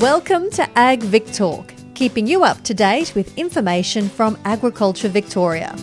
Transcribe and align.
Welcome 0.00 0.48
to 0.52 0.66
Ag 0.78 1.02
Vic 1.02 1.30
Talk, 1.30 1.74
keeping 1.92 2.26
you 2.26 2.42
up 2.42 2.62
to 2.62 2.72
date 2.72 3.14
with 3.14 3.36
information 3.36 4.08
from 4.08 4.38
Agriculture 4.46 5.10
Victoria. 5.10 5.76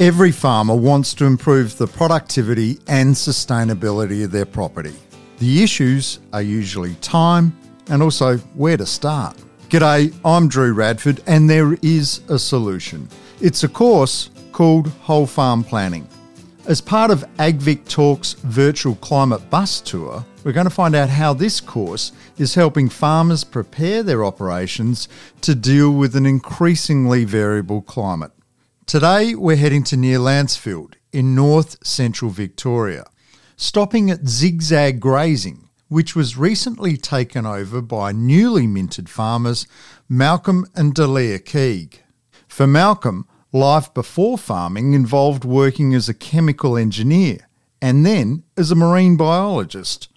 Every 0.00 0.32
farmer 0.32 0.74
wants 0.74 1.14
to 1.14 1.24
improve 1.24 1.78
the 1.78 1.86
productivity 1.86 2.80
and 2.88 3.14
sustainability 3.14 4.24
of 4.24 4.32
their 4.32 4.44
property. 4.44 4.92
The 5.38 5.62
issues 5.62 6.18
are 6.32 6.42
usually 6.42 6.96
time 6.96 7.56
and 7.88 8.02
also 8.02 8.38
where 8.56 8.76
to 8.76 8.86
start. 8.86 9.36
G'day, 9.68 10.12
I'm 10.24 10.48
Drew 10.48 10.72
Radford, 10.72 11.22
and 11.28 11.48
there 11.48 11.74
is 11.82 12.22
a 12.28 12.40
solution. 12.40 13.08
It's 13.40 13.62
a 13.62 13.68
course 13.68 14.30
called 14.50 14.88
Whole 15.02 15.28
Farm 15.28 15.62
Planning. 15.62 16.08
As 16.66 16.80
part 16.80 17.12
of 17.12 17.24
AgVic 17.36 17.88
Talks 17.88 18.32
virtual 18.32 18.96
climate 18.96 19.48
bus 19.50 19.80
tour, 19.80 20.24
we're 20.42 20.50
going 20.50 20.66
to 20.66 20.70
find 20.70 20.96
out 20.96 21.08
how 21.08 21.32
this 21.32 21.60
course 21.60 22.10
is 22.38 22.56
helping 22.56 22.88
farmers 22.88 23.44
prepare 23.44 24.02
their 24.02 24.24
operations 24.24 25.08
to 25.42 25.54
deal 25.54 25.92
with 25.92 26.16
an 26.16 26.26
increasingly 26.26 27.24
variable 27.24 27.82
climate. 27.82 28.32
Today, 28.84 29.36
we're 29.36 29.54
heading 29.54 29.84
to 29.84 29.96
near 29.96 30.18
Lancefield 30.18 30.94
in 31.12 31.36
north 31.36 31.86
central 31.86 32.32
Victoria, 32.32 33.04
stopping 33.56 34.10
at 34.10 34.26
Zigzag 34.26 34.98
Grazing, 34.98 35.68
which 35.86 36.16
was 36.16 36.36
recently 36.36 36.96
taken 36.96 37.46
over 37.46 37.80
by 37.80 38.10
newly 38.10 38.66
minted 38.66 39.08
farmers 39.08 39.68
Malcolm 40.08 40.66
and 40.74 40.96
Dalia 40.96 41.38
Keag. 41.38 42.00
For 42.48 42.66
Malcolm, 42.66 43.28
life 43.56 43.92
before 43.94 44.36
farming 44.36 44.92
involved 44.92 45.44
working 45.44 45.94
as 45.94 46.08
a 46.08 46.14
chemical 46.14 46.76
engineer 46.76 47.48
and 47.80 48.04
then 48.04 48.42
as 48.56 48.70
a 48.70 48.74
marine 48.74 49.16
biologist. 49.16 50.08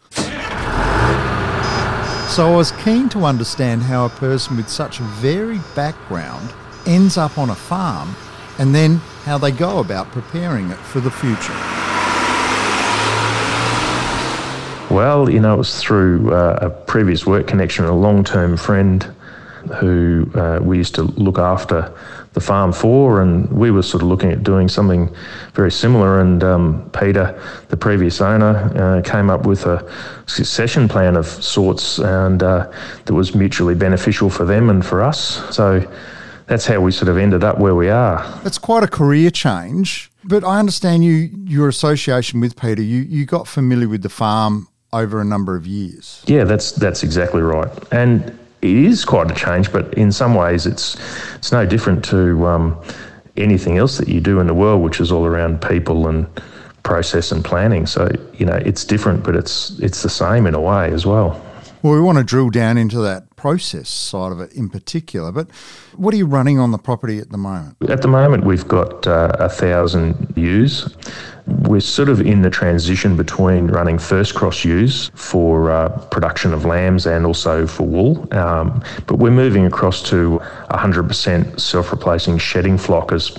So 2.30 2.54
I 2.54 2.56
was 2.56 2.72
keen 2.84 3.10
to 3.10 3.26
understand 3.26 3.84
how 3.84 4.06
a 4.06 4.10
person 4.10 4.58
with 4.58 4.70
such 4.70 5.00
a 5.00 5.04
varied 5.04 5.64
background 5.76 6.54
ends 6.86 7.18
up 7.18 7.38
on 7.38 7.50
a 7.50 7.56
farm 7.56 8.16
and 8.60 8.76
then 8.76 8.98
how 9.24 9.38
they 9.38 9.52
go 9.52 9.80
about 9.80 10.12
preparing 10.12 10.70
it 10.70 10.78
for 10.78 11.00
the 11.00 11.10
future. 11.10 11.54
Well, 14.94 15.30
you 15.30 15.40
know, 15.40 15.54
it 15.54 15.58
was 15.58 15.82
through 15.82 16.34
uh, 16.34 16.60
a 16.62 16.70
previous 16.70 17.26
work 17.26 17.48
connection, 17.48 17.86
a 17.86 17.96
long 17.96 18.24
term 18.24 18.58
friend 18.58 19.04
who 19.80 20.30
uh, 20.36 20.60
we 20.62 20.78
used 20.78 20.96
to 20.96 21.04
look 21.04 21.38
after 21.38 21.94
the 22.34 22.40
farm 22.40 22.72
for, 22.72 23.22
and 23.22 23.52
we 23.52 23.72
were 23.72 23.82
sort 23.82 24.04
of 24.04 24.10
looking 24.10 24.32
at 24.32 24.44
doing 24.44 24.70
something 24.70 25.14
very 25.54 25.72
similar. 25.72 26.22
And 26.22 26.44
um, 26.44 26.90
Peter, 26.92 27.42
the 27.70 27.78
previous 27.78 28.22
owner, 28.22 28.72
uh, 28.76 29.02
came 29.02 29.30
up 29.30 29.46
with 29.46 29.66
a 29.66 29.92
succession 30.28 30.88
plan 30.88 31.16
of 31.16 31.26
sorts, 31.26 32.00
and 32.00 32.44
uh, 32.44 32.72
that 33.06 33.14
was 33.14 33.34
mutually 33.34 33.76
beneficial 33.76 34.30
for 34.30 34.46
them 34.46 34.70
and 34.70 34.86
for 34.86 35.02
us. 35.02 35.44
So 35.56 35.86
that's 36.46 36.66
how 36.66 36.80
we 36.82 36.92
sort 36.92 37.10
of 37.10 37.18
ended 37.18 37.44
up 37.44 37.60
where 37.60 37.76
we 37.76 37.90
are. 37.90 38.42
It's 38.44 38.58
quite 38.58 38.84
a 38.84 38.88
career 38.88 39.32
change, 39.32 40.12
but 40.24 40.44
I 40.44 40.60
understand 40.60 41.04
you 41.04 41.30
your 41.46 41.68
association 41.68 42.40
with 42.40 42.56
Peter. 42.56 42.82
You 42.82 43.02
you 43.02 43.26
got 43.26 43.48
familiar 43.48 43.88
with 43.88 44.04
the 44.04 44.10
farm 44.10 44.68
over 44.92 45.22
a 45.22 45.26
number 45.26 45.56
of 45.56 45.66
years. 45.66 46.24
Yeah, 46.28 46.44
that's 46.44 46.72
that's 46.72 47.04
exactly 47.04 47.42
right, 47.42 47.72
and 47.92 48.38
it 48.62 48.76
is 48.76 49.06
quite 49.06 49.32
a 49.32 49.36
change. 49.36 49.72
But 49.72 49.94
in 49.94 50.12
some 50.12 50.36
ways, 50.36 50.66
it's 50.66 50.98
it's 51.36 51.52
no 51.52 51.66
different 51.66 52.04
to 52.06 52.46
um, 52.48 52.82
anything 53.38 53.78
else 53.78 53.98
that 53.98 54.08
you 54.08 54.22
do 54.22 54.40
in 54.40 54.48
the 54.48 54.54
world, 54.54 54.82
which 54.82 55.00
is 55.00 55.12
all 55.12 55.26
around 55.26 55.62
people 55.62 56.08
and 56.08 56.28
process 56.84 57.32
and 57.32 57.44
planning. 57.44 57.86
So 57.86 58.10
you 58.34 58.46
know, 58.46 58.56
it's 58.66 58.84
different, 58.86 59.24
but 59.24 59.36
it's 59.36 59.80
it's 59.80 60.02
the 60.02 60.10
same 60.10 60.48
in 60.48 60.54
a 60.54 60.62
way 60.62 60.92
as 60.92 61.06
well. 61.06 61.42
Well, 61.82 61.94
we 61.94 62.02
want 62.02 62.18
to 62.18 62.26
drill 62.26 62.50
down 62.50 62.78
into 62.78 63.00
that 63.00 63.38
process 63.38 63.88
side 63.88 64.34
of 64.34 64.42
it 64.42 64.52
in 64.52 64.70
particular. 64.70 65.32
But 65.32 65.50
what 65.96 66.14
are 66.14 66.18
you 66.18 66.26
running 66.26 66.60
on 66.60 66.72
the 66.72 66.78
property 66.78 67.20
at 67.20 67.30
the 67.30 67.38
moment? 67.38 67.78
At 67.88 68.02
the 68.02 68.10
moment, 68.10 68.44
we've 68.44 68.68
got 68.68 69.08
uh, 69.08 69.32
a 69.40 69.48
thousand 69.48 70.34
ewes. 70.36 70.94
We're 71.48 71.80
sort 71.80 72.10
of 72.10 72.20
in 72.20 72.42
the 72.42 72.50
transition 72.50 73.16
between 73.16 73.68
running 73.68 73.98
first 73.98 74.36
cross 74.36 74.66
ewes 74.66 75.10
for 75.16 75.72
uh, 75.72 75.88
production 76.08 76.54
of 76.54 76.66
lambs 76.66 77.08
and 77.08 77.26
also 77.26 77.66
for 77.66 77.84
wool. 77.84 78.28
Um, 78.34 78.84
but 79.08 79.16
we're 79.16 79.32
moving 79.32 79.66
across 79.66 80.04
to 80.10 80.42
100% 80.72 81.60
self 81.60 81.92
replacing 81.94 82.40
shedding 82.40 82.78
flock 82.78 83.14
as 83.14 83.38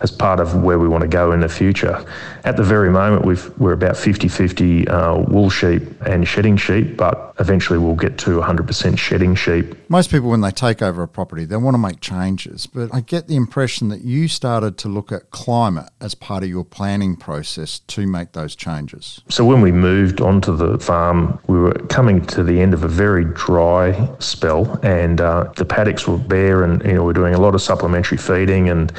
as 0.00 0.10
part 0.10 0.40
of 0.40 0.62
where 0.62 0.78
we 0.78 0.88
want 0.88 1.02
to 1.02 1.08
go 1.08 1.32
in 1.32 1.40
the 1.40 1.48
future. 1.48 2.04
At 2.44 2.56
the 2.56 2.62
very 2.62 2.90
moment, 2.90 3.24
we 3.24 3.68
are 3.68 3.72
about 3.72 3.96
50 3.96 4.28
50 4.28 4.88
uh, 4.88 5.18
wool 5.18 5.50
sheep 5.50 5.82
and 6.06 6.26
shedding 6.26 6.56
sheep, 6.56 6.96
but 6.96 7.34
eventually 7.40 7.78
we'll 7.78 7.94
get 7.94 8.18
to 8.18 8.40
100% 8.40 8.98
shedding 8.98 9.34
sheep. 9.34 9.76
Most 9.88 10.10
people, 10.10 10.30
when 10.30 10.40
they 10.40 10.50
take 10.50 10.82
over 10.82 11.02
a 11.02 11.08
property, 11.08 11.44
they 11.44 11.56
want 11.56 11.74
to 11.74 11.78
make 11.78 12.00
changes, 12.00 12.66
but 12.66 12.92
I 12.92 13.00
get 13.00 13.28
the 13.28 13.36
impression 13.36 13.88
that 13.88 14.02
you 14.02 14.28
started 14.28 14.78
to 14.78 14.88
look 14.88 15.12
at 15.12 15.30
climate 15.30 15.90
as 16.00 16.14
part 16.14 16.42
of 16.42 16.48
your 16.48 16.64
planning 16.64 17.16
process 17.16 17.78
to 17.80 18.06
make 18.06 18.32
those 18.32 18.56
changes. 18.56 19.20
So 19.28 19.44
when 19.44 19.60
we 19.60 19.72
moved 19.72 20.20
onto 20.20 20.56
the 20.56 20.78
farm, 20.78 21.38
we 21.46 21.58
were 21.58 21.74
coming 21.88 22.24
to 22.26 22.42
the 22.42 22.60
end 22.60 22.74
of 22.74 22.84
a 22.84 22.88
very 22.88 23.24
dry 23.24 24.08
spell, 24.18 24.78
and 24.82 25.20
uh, 25.20 25.52
the 25.56 25.64
paddocks 25.64 26.06
were 26.06 26.18
bare, 26.18 26.62
and 26.62 26.82
you 26.84 26.94
know 26.94 27.04
we're 27.04 27.12
doing 27.12 27.34
a 27.34 27.40
lot 27.40 27.54
of 27.54 27.62
supplementary 27.62 28.18
feeding 28.18 28.68
and 28.68 28.92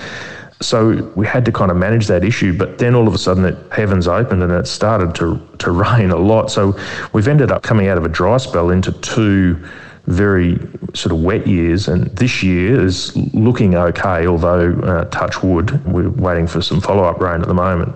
so 0.62 1.12
we 1.16 1.26
had 1.26 1.46
to 1.46 1.52
kind 1.52 1.72
of 1.72 1.78
manage 1.78 2.08
that 2.08 2.24
issue. 2.24 2.58
But 2.58 2.78
then 2.78 2.96
all 2.96 3.08
of 3.08 3.14
a 3.14 3.18
sudden, 3.18 3.46
it, 3.46 3.58
heavens 3.72 4.08
opened 4.08 4.44
and 4.44 4.52
it 4.52 4.68
started 4.68 5.16
to, 5.16 5.42
to 5.60 5.72
rain 5.98 6.12
a 6.12 6.18
lot. 6.18 6.52
So 6.52 6.78
we've 7.14 7.28
ended 7.28 7.52
up 7.52 7.64
coming 7.64 7.88
out 7.88 7.98
of 7.98 8.06
a 8.06 8.10
dry 8.10 8.38
spell 8.38 8.70
into 8.70 8.92
two 8.92 9.64
very 10.08 10.58
sort 10.94 11.14
of 11.14 11.22
wet 11.22 11.46
years. 11.48 11.88
And 11.88 12.08
this 12.08 12.42
year 12.44 12.84
is 12.84 13.16
looking 13.34 13.76
okay, 13.76 14.26
although, 14.28 14.74
uh, 14.82 15.06
touch 15.06 15.44
wood, 15.44 15.86
we're 15.86 16.10
waiting 16.10 16.48
for 16.48 16.62
some 16.62 16.82
follow 16.82 17.04
up 17.04 17.20
rain 17.20 17.42
at 17.42 17.48
the 17.48 17.54
moment. 17.54 17.96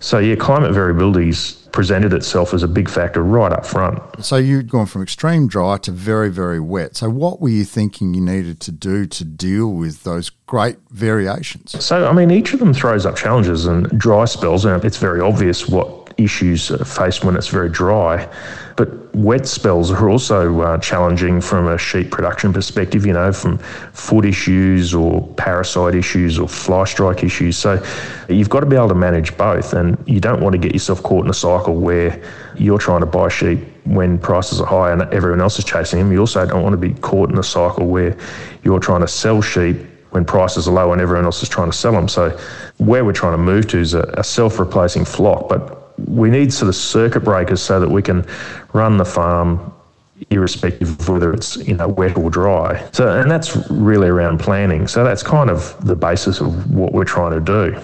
So, 0.00 0.18
yeah, 0.18 0.34
climate 0.34 0.72
variabilities 0.72 1.65
presented 1.76 2.14
itself 2.14 2.54
as 2.54 2.62
a 2.62 2.68
big 2.68 2.88
factor 2.88 3.22
right 3.22 3.52
up 3.52 3.66
front. 3.66 4.00
So 4.24 4.36
you'd 4.36 4.70
gone 4.70 4.86
from 4.86 5.02
extreme 5.02 5.46
dry 5.46 5.76
to 5.76 5.90
very, 5.90 6.30
very 6.30 6.58
wet. 6.58 6.96
So 6.96 7.10
what 7.10 7.38
were 7.38 7.50
you 7.50 7.66
thinking 7.66 8.14
you 8.14 8.22
needed 8.22 8.60
to 8.60 8.72
do 8.72 9.04
to 9.04 9.24
deal 9.26 9.70
with 9.74 10.02
those 10.02 10.30
great 10.46 10.78
variations? 10.88 11.84
So, 11.84 12.08
I 12.08 12.14
mean, 12.14 12.30
each 12.30 12.54
of 12.54 12.60
them 12.60 12.72
throws 12.72 13.04
up 13.04 13.14
challenges 13.14 13.66
and 13.66 13.86
dry 14.00 14.24
spells, 14.24 14.64
and 14.64 14.82
it's 14.86 14.96
very 14.96 15.20
obvious 15.20 15.68
what 15.68 16.05
issues 16.16 16.68
faced 16.86 17.24
when 17.24 17.36
it's 17.36 17.48
very 17.48 17.68
dry. 17.68 18.28
But 18.76 19.14
wet 19.14 19.46
spells 19.46 19.90
are 19.90 20.08
also 20.10 20.60
uh, 20.60 20.78
challenging 20.78 21.40
from 21.40 21.66
a 21.66 21.78
sheep 21.78 22.10
production 22.10 22.52
perspective, 22.52 23.06
you 23.06 23.12
know, 23.12 23.32
from 23.32 23.58
foot 23.92 24.26
issues 24.26 24.92
or 24.92 25.26
parasite 25.34 25.94
issues 25.94 26.38
or 26.38 26.46
fly 26.46 26.84
strike 26.84 27.24
issues. 27.24 27.56
So 27.56 27.82
you've 28.28 28.50
got 28.50 28.60
to 28.60 28.66
be 28.66 28.76
able 28.76 28.88
to 28.88 28.94
manage 28.94 29.36
both. 29.36 29.72
And 29.72 29.96
you 30.06 30.20
don't 30.20 30.42
want 30.42 30.52
to 30.52 30.58
get 30.58 30.72
yourself 30.72 31.02
caught 31.02 31.24
in 31.24 31.30
a 31.30 31.34
cycle 31.34 31.76
where 31.76 32.22
you're 32.56 32.78
trying 32.78 33.00
to 33.00 33.06
buy 33.06 33.28
sheep 33.28 33.60
when 33.84 34.18
prices 34.18 34.60
are 34.60 34.66
high 34.66 34.92
and 34.92 35.02
everyone 35.14 35.40
else 35.40 35.58
is 35.58 35.64
chasing 35.64 35.98
them. 35.98 36.12
You 36.12 36.20
also 36.20 36.44
don't 36.44 36.62
want 36.62 36.74
to 36.74 36.78
be 36.78 36.92
caught 37.00 37.30
in 37.30 37.38
a 37.38 37.42
cycle 37.42 37.86
where 37.86 38.16
you're 38.62 38.80
trying 38.80 39.00
to 39.00 39.08
sell 39.08 39.40
sheep 39.40 39.78
when 40.10 40.24
prices 40.24 40.66
are 40.68 40.72
low 40.72 40.92
and 40.92 41.00
everyone 41.00 41.24
else 41.24 41.42
is 41.42 41.48
trying 41.48 41.70
to 41.70 41.76
sell 41.76 41.92
them. 41.92 42.08
So 42.08 42.30
where 42.78 43.04
we're 43.04 43.12
trying 43.12 43.34
to 43.34 43.38
move 43.38 43.68
to 43.68 43.78
is 43.78 43.94
a, 43.94 44.02
a 44.18 44.24
self-replacing 44.24 45.04
flock, 45.04 45.48
but 45.48 45.75
we 46.06 46.30
need 46.30 46.52
sort 46.52 46.68
of 46.68 46.74
circuit 46.74 47.20
breakers 47.20 47.62
so 47.62 47.80
that 47.80 47.88
we 47.88 48.02
can 48.02 48.24
run 48.72 48.96
the 48.96 49.04
farm 49.04 49.72
irrespective 50.30 50.98
of 50.98 51.08
whether 51.08 51.32
it's 51.32 51.56
you 51.68 51.74
know 51.74 51.88
wet 51.88 52.16
or 52.16 52.30
dry. 52.30 52.88
So 52.92 53.20
and 53.20 53.30
that's 53.30 53.56
really 53.70 54.08
around 54.08 54.38
planning. 54.38 54.86
So 54.88 55.04
that's 55.04 55.22
kind 55.22 55.50
of 55.50 55.76
the 55.84 55.96
basis 55.96 56.40
of 56.40 56.70
what 56.70 56.92
we're 56.92 57.04
trying 57.04 57.32
to 57.32 57.40
do 57.40 57.80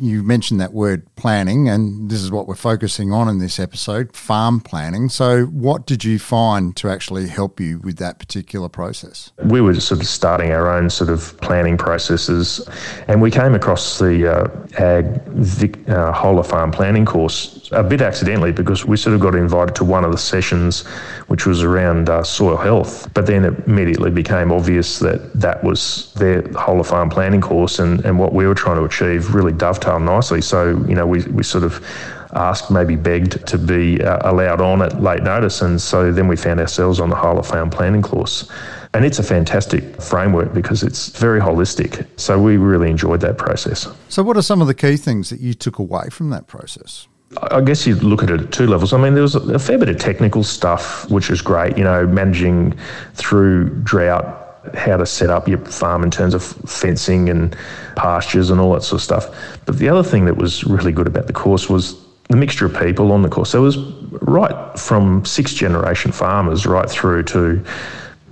you 0.00 0.22
mentioned 0.22 0.60
that 0.60 0.72
word 0.72 1.06
planning, 1.16 1.68
and 1.68 2.10
this 2.10 2.22
is 2.22 2.30
what 2.30 2.46
we're 2.46 2.54
focusing 2.54 3.12
on 3.12 3.28
in 3.28 3.38
this 3.38 3.58
episode 3.58 4.14
farm 4.14 4.60
planning. 4.60 5.08
So, 5.08 5.46
what 5.46 5.86
did 5.86 6.04
you 6.04 6.18
find 6.18 6.76
to 6.76 6.88
actually 6.88 7.28
help 7.28 7.60
you 7.60 7.78
with 7.78 7.96
that 7.98 8.18
particular 8.18 8.68
process? 8.68 9.32
We 9.44 9.60
were 9.60 9.78
sort 9.80 10.00
of 10.00 10.06
starting 10.06 10.52
our 10.52 10.68
own 10.68 10.90
sort 10.90 11.10
of 11.10 11.38
planning 11.40 11.76
processes, 11.76 12.66
and 13.08 13.22
we 13.22 13.30
came 13.30 13.54
across 13.54 13.98
the 13.98 14.32
uh, 14.32 14.82
Ag 14.82 15.22
Vic, 15.28 15.88
uh, 15.88 16.12
Whole 16.12 16.38
of 16.38 16.46
Farm 16.46 16.70
Planning 16.70 17.04
course 17.06 17.68
a 17.72 17.82
bit 17.82 18.00
accidentally 18.00 18.52
because 18.52 18.84
we 18.84 18.96
sort 18.96 19.14
of 19.14 19.20
got 19.20 19.34
invited 19.34 19.74
to 19.76 19.84
one 19.84 20.04
of 20.04 20.12
the 20.12 20.18
sessions, 20.18 20.86
which 21.26 21.46
was 21.46 21.62
around 21.62 22.08
uh, 22.08 22.22
soil 22.22 22.56
health. 22.56 23.12
But 23.14 23.26
then 23.26 23.44
it 23.44 23.54
immediately 23.66 24.10
became 24.10 24.52
obvious 24.52 24.98
that 25.00 25.32
that 25.34 25.64
was 25.64 26.12
their 26.14 26.42
Whole 26.52 26.80
of 26.80 26.86
Farm 26.86 27.10
Planning 27.10 27.40
course, 27.40 27.78
and, 27.78 28.04
and 28.04 28.18
what 28.18 28.32
we 28.32 28.46
were 28.46 28.54
trying 28.54 28.76
to 28.76 28.84
achieve 28.84 29.34
really 29.34 29.52
dovetailed 29.52 29.85
dovetail 29.86 30.00
nicely. 30.00 30.40
So, 30.40 30.84
you 30.88 30.94
know, 30.94 31.06
we, 31.06 31.22
we 31.24 31.42
sort 31.42 31.64
of 31.64 31.84
asked, 32.32 32.70
maybe 32.70 32.96
begged 32.96 33.46
to 33.46 33.58
be 33.58 34.02
uh, 34.02 34.30
allowed 34.30 34.60
on 34.60 34.82
at 34.82 35.02
late 35.02 35.22
notice. 35.22 35.62
And 35.62 35.80
so 35.80 36.12
then 36.12 36.28
we 36.28 36.36
found 36.36 36.60
ourselves 36.60 37.00
on 37.00 37.10
the 37.10 37.16
Whole 37.16 37.38
of 37.38 37.46
Farm 37.46 37.70
Planning 37.70 38.02
course. 38.02 38.50
And 38.94 39.04
it's 39.04 39.18
a 39.18 39.22
fantastic 39.22 40.00
framework 40.00 40.54
because 40.54 40.82
it's 40.82 41.08
very 41.18 41.40
holistic. 41.40 42.06
So 42.18 42.40
we 42.40 42.56
really 42.56 42.90
enjoyed 42.90 43.20
that 43.20 43.36
process. 43.36 43.88
So, 44.08 44.22
what 44.22 44.38
are 44.38 44.42
some 44.42 44.62
of 44.62 44.68
the 44.68 44.74
key 44.74 44.96
things 44.96 45.28
that 45.28 45.40
you 45.40 45.52
took 45.52 45.78
away 45.78 46.08
from 46.10 46.30
that 46.30 46.46
process? 46.46 47.06
I 47.50 47.60
guess 47.60 47.86
you'd 47.86 48.02
look 48.02 48.22
at 48.22 48.30
it 48.30 48.40
at 48.40 48.52
two 48.52 48.66
levels. 48.66 48.94
I 48.94 48.98
mean, 48.98 49.12
there 49.12 49.22
was 49.22 49.34
a 49.34 49.58
fair 49.58 49.76
bit 49.76 49.90
of 49.90 49.98
technical 49.98 50.42
stuff, 50.42 51.10
which 51.10 51.28
is 51.28 51.42
great, 51.42 51.76
you 51.76 51.84
know, 51.84 52.06
managing 52.06 52.78
through 53.14 53.68
drought 53.82 54.45
how 54.74 54.96
to 54.96 55.06
set 55.06 55.30
up 55.30 55.48
your 55.48 55.58
farm 55.58 56.02
in 56.02 56.10
terms 56.10 56.34
of 56.34 56.42
fencing 56.42 57.28
and 57.28 57.56
pastures 57.96 58.50
and 58.50 58.60
all 58.60 58.72
that 58.72 58.82
sort 58.82 59.00
of 59.00 59.04
stuff. 59.04 59.58
But 59.64 59.78
the 59.78 59.88
other 59.88 60.02
thing 60.02 60.24
that 60.26 60.36
was 60.36 60.64
really 60.64 60.92
good 60.92 61.06
about 61.06 61.26
the 61.26 61.32
course 61.32 61.68
was 61.68 61.96
the 62.28 62.36
mixture 62.36 62.66
of 62.66 62.76
people 62.76 63.12
on 63.12 63.22
the 63.22 63.28
course. 63.28 63.52
There 63.52 63.60
was 63.60 63.78
right 64.22 64.78
from 64.78 65.24
sixth 65.24 65.54
generation 65.54 66.12
farmers 66.12 66.66
right 66.66 66.88
through 66.88 67.22
to 67.24 67.64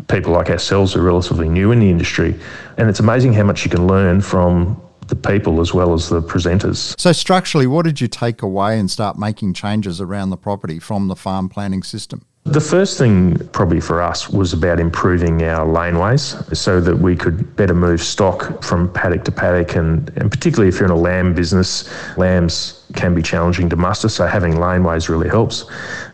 people 0.09 0.33
like 0.33 0.51
ourselves 0.51 0.93
who 0.93 1.01
are 1.01 1.05
relatively 1.05 1.49
new 1.49 1.71
in 1.71 1.79
the 1.79 1.91
industry. 1.91 2.39
And 2.77 2.89
it's 2.89 3.01
amazing 3.01 3.33
how 3.33 3.45
much 3.45 3.65
you 3.65 3.71
can 3.71 3.87
learn 3.87 4.21
from 4.21 4.81
the 5.07 5.17
people 5.17 5.61
as 5.61 5.75
well 5.75 5.93
as 5.93 6.09
the 6.09 6.23
presenters. 6.23 6.99
So, 6.99 7.13
structurally, 7.13 7.67
what 7.67 7.85
did 7.85 8.01
you 8.01 8.09
take 8.09 8.43
away 8.43 8.79
and 8.79 8.91
start 8.91 9.19
making 9.19 9.55
changes 9.55 10.01
around 10.01 10.31
the 10.31 10.37
property 10.37 10.79
from 10.79 11.09
the 11.09 11.17
farm 11.17 11.49
planning 11.49 11.83
system? 11.83 12.25
The 12.47 12.61
first 12.61 12.99
thing, 12.99 13.39
probably 13.53 13.81
for 13.81 14.03
us, 14.03 14.29
was 14.29 14.53
about 14.53 14.79
improving 14.79 15.43
our 15.45 15.67
laneways 15.67 16.55
so 16.55 16.79
that 16.79 16.95
we 16.95 17.17
could 17.17 17.57
better 17.57 17.73
move 17.73 18.03
stock 18.03 18.63
from 18.63 18.93
paddock 18.93 19.25
to 19.25 19.33
paddock. 19.33 19.77
And, 19.77 20.11
and 20.17 20.31
particularly 20.31 20.69
if 20.69 20.79
you're 20.79 20.85
in 20.85 20.91
a 20.91 20.95
lamb 20.97 21.35
business, 21.35 21.91
lambs 22.19 22.85
can 22.93 23.15
be 23.15 23.23
challenging 23.23 23.71
to 23.71 23.77
muster, 23.77 24.11
so 24.11 24.27
having 24.27 24.55
laneways 24.55 25.09
really 25.09 25.29
helps. 25.29 25.65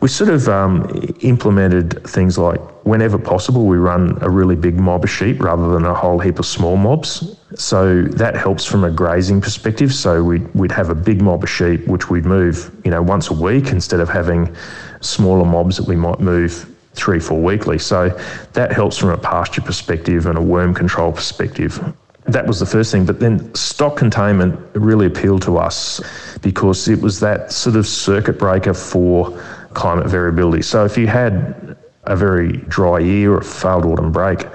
We 0.01 0.07
sort 0.07 0.29
of 0.29 0.47
um, 0.47 0.89
implemented 1.19 2.01
things 2.07 2.37
like 2.37 2.61
whenever 2.85 3.19
possible, 3.19 3.65
we 3.65 3.77
run 3.77 4.17
a 4.21 4.29
really 4.29 4.55
big 4.55 4.79
mob 4.79 5.03
of 5.03 5.09
sheep 5.09 5.41
rather 5.41 5.71
than 5.73 5.85
a 5.85 5.93
whole 5.93 6.17
heap 6.17 6.39
of 6.39 6.45
small 6.45 6.77
mobs. 6.77 7.35
So 7.55 8.03
that 8.03 8.35
helps 8.35 8.65
from 8.65 8.85
a 8.85 8.89
grazing 8.89 9.41
perspective. 9.41 9.93
So 9.93 10.23
we'd, 10.23 10.53
we'd 10.55 10.71
have 10.71 10.89
a 10.89 10.95
big 10.95 11.21
mob 11.21 11.43
of 11.43 11.49
sheep, 11.49 11.85
which 11.87 12.09
we'd 12.09 12.25
move, 12.25 12.71
you 12.85 12.89
know, 12.89 13.01
once 13.01 13.29
a 13.29 13.33
week 13.33 13.67
instead 13.67 13.99
of 13.99 14.09
having 14.09 14.55
smaller 15.01 15.45
mobs 15.45 15.77
that 15.77 15.87
we 15.87 15.95
might 15.95 16.19
move 16.19 16.67
three, 16.93 17.19
four 17.19 17.41
weekly. 17.41 17.79
So 17.79 18.09
that 18.53 18.71
helps 18.71 18.97
from 18.97 19.09
a 19.09 19.17
pasture 19.17 19.61
perspective 19.61 20.25
and 20.25 20.37
a 20.37 20.41
worm 20.41 20.73
control 20.73 21.11
perspective. 21.11 21.79
That 22.25 22.45
was 22.45 22.59
the 22.59 22.65
first 22.65 22.91
thing. 22.91 23.05
But 23.05 23.19
then 23.19 23.53
stock 23.55 23.97
containment 23.97 24.59
really 24.73 25.07
appealed 25.07 25.41
to 25.43 25.57
us 25.57 26.01
because 26.41 26.87
it 26.87 27.01
was 27.01 27.19
that 27.21 27.51
sort 27.51 27.75
of 27.75 27.87
circuit 27.87 28.37
breaker 28.37 28.73
for 28.73 29.41
climate 29.73 30.07
variability. 30.07 30.61
So 30.61 30.85
if 30.85 30.97
you 30.97 31.07
had 31.07 31.77
a 32.03 32.15
very 32.15 32.57
dry 32.57 32.99
year 32.99 33.33
or 33.33 33.37
a 33.39 33.43
failed 33.43 33.85
autumn 33.85 34.11
break, 34.11 34.45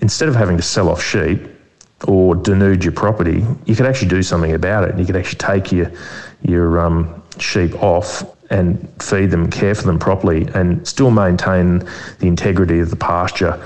instead 0.00 0.28
of 0.28 0.34
having 0.34 0.56
to 0.56 0.62
sell 0.62 0.88
off 0.88 1.02
sheep 1.02 1.40
or 2.06 2.34
denude 2.34 2.82
your 2.82 2.92
property, 2.92 3.44
you 3.64 3.74
could 3.74 3.86
actually 3.86 4.08
do 4.08 4.22
something 4.22 4.52
about 4.52 4.88
it. 4.88 4.98
You 4.98 5.06
could 5.06 5.16
actually 5.16 5.38
take 5.38 5.72
your 5.72 5.90
your 6.42 6.78
um, 6.80 7.22
sheep 7.40 7.74
off 7.82 8.24
and 8.50 8.88
feed 9.02 9.30
them, 9.30 9.50
care 9.50 9.74
for 9.74 9.82
them 9.82 9.98
properly, 9.98 10.46
and 10.54 10.86
still 10.86 11.10
maintain 11.10 11.78
the 12.18 12.26
integrity 12.26 12.78
of 12.78 12.90
the 12.90 12.96
pasture, 12.96 13.60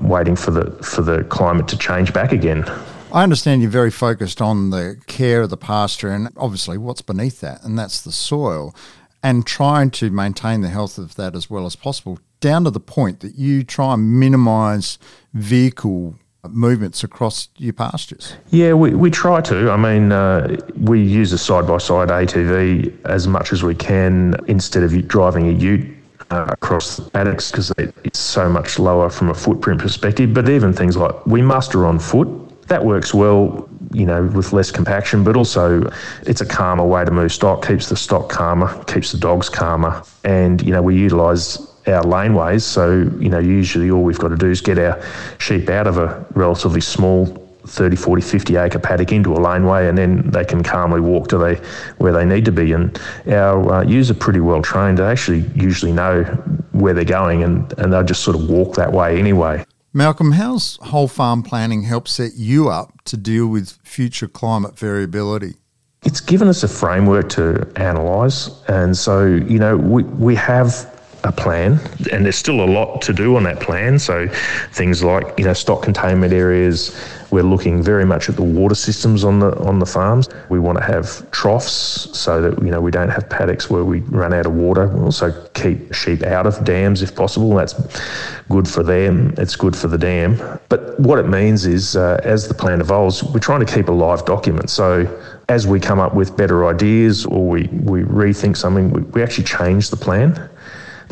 waiting 0.00 0.36
for 0.36 0.50
the 0.50 0.70
for 0.82 1.02
the 1.02 1.24
climate 1.24 1.68
to 1.68 1.76
change 1.76 2.12
back 2.12 2.32
again. 2.32 2.64
I 3.12 3.22
understand 3.22 3.60
you're 3.60 3.70
very 3.70 3.90
focused 3.90 4.40
on 4.40 4.70
the 4.70 4.96
care 5.06 5.42
of 5.42 5.50
the 5.50 5.58
pasture 5.58 6.08
and 6.08 6.30
obviously 6.38 6.78
what's 6.78 7.02
beneath 7.02 7.40
that, 7.40 7.62
and 7.62 7.78
that's 7.78 8.00
the 8.00 8.12
soil, 8.12 8.74
and 9.22 9.46
trying 9.46 9.90
to 9.92 10.10
maintain 10.10 10.62
the 10.62 10.70
health 10.70 10.96
of 10.96 11.14
that 11.16 11.36
as 11.36 11.50
well 11.50 11.66
as 11.66 11.76
possible, 11.76 12.18
down 12.40 12.64
to 12.64 12.70
the 12.70 12.80
point 12.80 13.20
that 13.20 13.34
you 13.34 13.64
try 13.64 13.94
and 13.94 14.18
minimise 14.18 14.98
vehicle 15.34 16.16
movements 16.48 17.04
across 17.04 17.48
your 17.56 17.72
pastures? 17.72 18.34
Yeah, 18.50 18.74
we, 18.74 18.94
we 18.94 19.10
try 19.10 19.40
to. 19.42 19.70
I 19.70 19.76
mean, 19.76 20.12
uh, 20.12 20.56
we 20.76 21.02
use 21.02 21.32
a 21.32 21.38
side 21.38 21.66
by 21.66 21.78
side 21.78 22.08
ATV 22.08 23.04
as 23.04 23.28
much 23.28 23.52
as 23.52 23.62
we 23.62 23.74
can 23.74 24.36
instead 24.48 24.82
of 24.82 25.08
driving 25.08 25.48
a 25.48 25.52
ute. 25.52 25.98
Uh, 26.30 26.46
across 26.48 26.96
the 26.96 27.10
paddocks 27.10 27.50
because 27.50 27.70
it's 27.76 28.18
so 28.18 28.48
much 28.48 28.78
lower 28.78 29.10
from 29.10 29.28
a 29.28 29.34
footprint 29.34 29.78
perspective. 29.78 30.32
But 30.32 30.48
even 30.48 30.72
things 30.72 30.96
like 30.96 31.26
we 31.26 31.42
muster 31.42 31.84
on 31.84 31.98
foot, 31.98 32.26
that 32.68 32.82
works 32.82 33.12
well, 33.12 33.68
you 33.92 34.06
know, 34.06 34.24
with 34.28 34.54
less 34.54 34.70
compaction, 34.70 35.24
but 35.24 35.36
also 35.36 35.92
it's 36.22 36.40
a 36.40 36.46
calmer 36.46 36.86
way 36.86 37.04
to 37.04 37.10
move 37.10 37.32
stock, 37.32 37.66
keeps 37.66 37.90
the 37.90 37.96
stock 37.96 38.30
calmer, 38.30 38.82
keeps 38.84 39.12
the 39.12 39.18
dogs 39.18 39.50
calmer. 39.50 40.02
And, 40.24 40.62
you 40.62 40.72
know, 40.72 40.80
we 40.80 40.96
utilise 40.96 41.58
our 41.86 42.02
laneways. 42.02 42.62
So, 42.62 43.10
you 43.18 43.28
know, 43.28 43.38
usually 43.38 43.90
all 43.90 44.02
we've 44.02 44.18
got 44.18 44.28
to 44.28 44.36
do 44.36 44.50
is 44.50 44.60
get 44.60 44.78
our 44.78 45.02
sheep 45.38 45.68
out 45.68 45.86
of 45.86 45.98
a 45.98 46.24
relatively 46.34 46.80
small 46.80 47.42
30, 47.66 47.96
40, 47.96 48.22
50 48.22 48.56
acre 48.56 48.78
paddock 48.78 49.12
into 49.12 49.32
a 49.32 49.38
laneway 49.38 49.88
and 49.88 49.96
then 49.96 50.28
they 50.30 50.44
can 50.44 50.62
calmly 50.62 51.00
walk 51.00 51.28
to 51.28 51.38
they, 51.38 51.54
where 51.98 52.12
they 52.12 52.24
need 52.24 52.44
to 52.44 52.52
be. 52.52 52.72
And 52.72 53.00
our 53.28 53.72
uh, 53.72 53.82
ewes 53.84 54.10
are 54.10 54.14
pretty 54.14 54.40
well 54.40 54.62
trained. 54.62 54.98
They 54.98 55.04
actually 55.04 55.40
usually 55.54 55.92
know 55.92 56.24
where 56.72 56.94
they're 56.94 57.04
going 57.04 57.42
and, 57.42 57.72
and 57.78 57.92
they'll 57.92 58.02
just 58.02 58.22
sort 58.22 58.36
of 58.36 58.48
walk 58.48 58.74
that 58.76 58.92
way 58.92 59.18
anyway. 59.18 59.64
Malcolm, 59.94 60.32
how's 60.32 60.76
whole 60.78 61.08
farm 61.08 61.42
planning 61.42 61.82
help 61.82 62.08
set 62.08 62.32
you 62.34 62.68
up 62.68 63.02
to 63.04 63.16
deal 63.16 63.46
with 63.46 63.78
future 63.84 64.26
climate 64.26 64.76
variability? 64.78 65.54
It's 66.04 66.20
given 66.20 66.48
us 66.48 66.62
a 66.62 66.68
framework 66.68 67.28
to 67.30 67.70
analyse. 67.76 68.50
And 68.68 68.96
so, 68.96 69.26
you 69.26 69.58
know, 69.58 69.76
we, 69.76 70.02
we 70.02 70.34
have 70.34 70.91
a 71.24 71.32
plan, 71.32 71.78
and 72.12 72.24
there's 72.24 72.36
still 72.36 72.62
a 72.62 72.66
lot 72.66 73.00
to 73.02 73.12
do 73.12 73.36
on 73.36 73.44
that 73.44 73.60
plan. 73.60 73.98
So, 73.98 74.28
things 74.72 75.02
like 75.02 75.38
you 75.38 75.44
know 75.44 75.52
stock 75.52 75.82
containment 75.82 76.32
areas. 76.32 76.96
We're 77.30 77.42
looking 77.42 77.82
very 77.82 78.04
much 78.04 78.28
at 78.28 78.36
the 78.36 78.42
water 78.42 78.74
systems 78.74 79.24
on 79.24 79.40
the 79.40 79.56
on 79.60 79.78
the 79.78 79.86
farms. 79.86 80.28
We 80.50 80.58
want 80.58 80.78
to 80.78 80.84
have 80.84 81.30
troughs 81.30 82.08
so 82.18 82.42
that 82.42 82.62
you 82.62 82.70
know 82.70 82.80
we 82.80 82.90
don't 82.90 83.08
have 83.08 83.28
paddocks 83.30 83.70
where 83.70 83.84
we 83.84 84.00
run 84.00 84.34
out 84.34 84.46
of 84.46 84.52
water. 84.52 84.88
We 84.88 85.00
also 85.00 85.32
keep 85.54 85.94
sheep 85.94 86.22
out 86.22 86.46
of 86.46 86.62
dams 86.64 87.00
if 87.00 87.14
possible. 87.14 87.54
That's 87.54 87.74
good 88.50 88.68
for 88.68 88.82
them. 88.82 89.34
It's 89.38 89.56
good 89.56 89.74
for 89.74 89.88
the 89.88 89.96
dam. 89.96 90.36
But 90.68 91.00
what 91.00 91.18
it 91.18 91.26
means 91.26 91.64
is, 91.64 91.96
uh, 91.96 92.20
as 92.22 92.48
the 92.48 92.54
plan 92.54 92.80
evolves, 92.80 93.22
we're 93.22 93.40
trying 93.40 93.64
to 93.64 93.72
keep 93.74 93.88
a 93.88 93.92
live 93.92 94.26
document. 94.26 94.68
So 94.68 95.06
as 95.48 95.66
we 95.66 95.80
come 95.80 96.00
up 96.00 96.14
with 96.14 96.36
better 96.36 96.66
ideas 96.66 97.26
or 97.26 97.48
we, 97.48 97.68
we 97.68 98.02
rethink 98.02 98.56
something, 98.56 98.90
we, 98.90 99.02
we 99.02 99.22
actually 99.22 99.44
change 99.44 99.90
the 99.90 99.96
plan. 99.96 100.48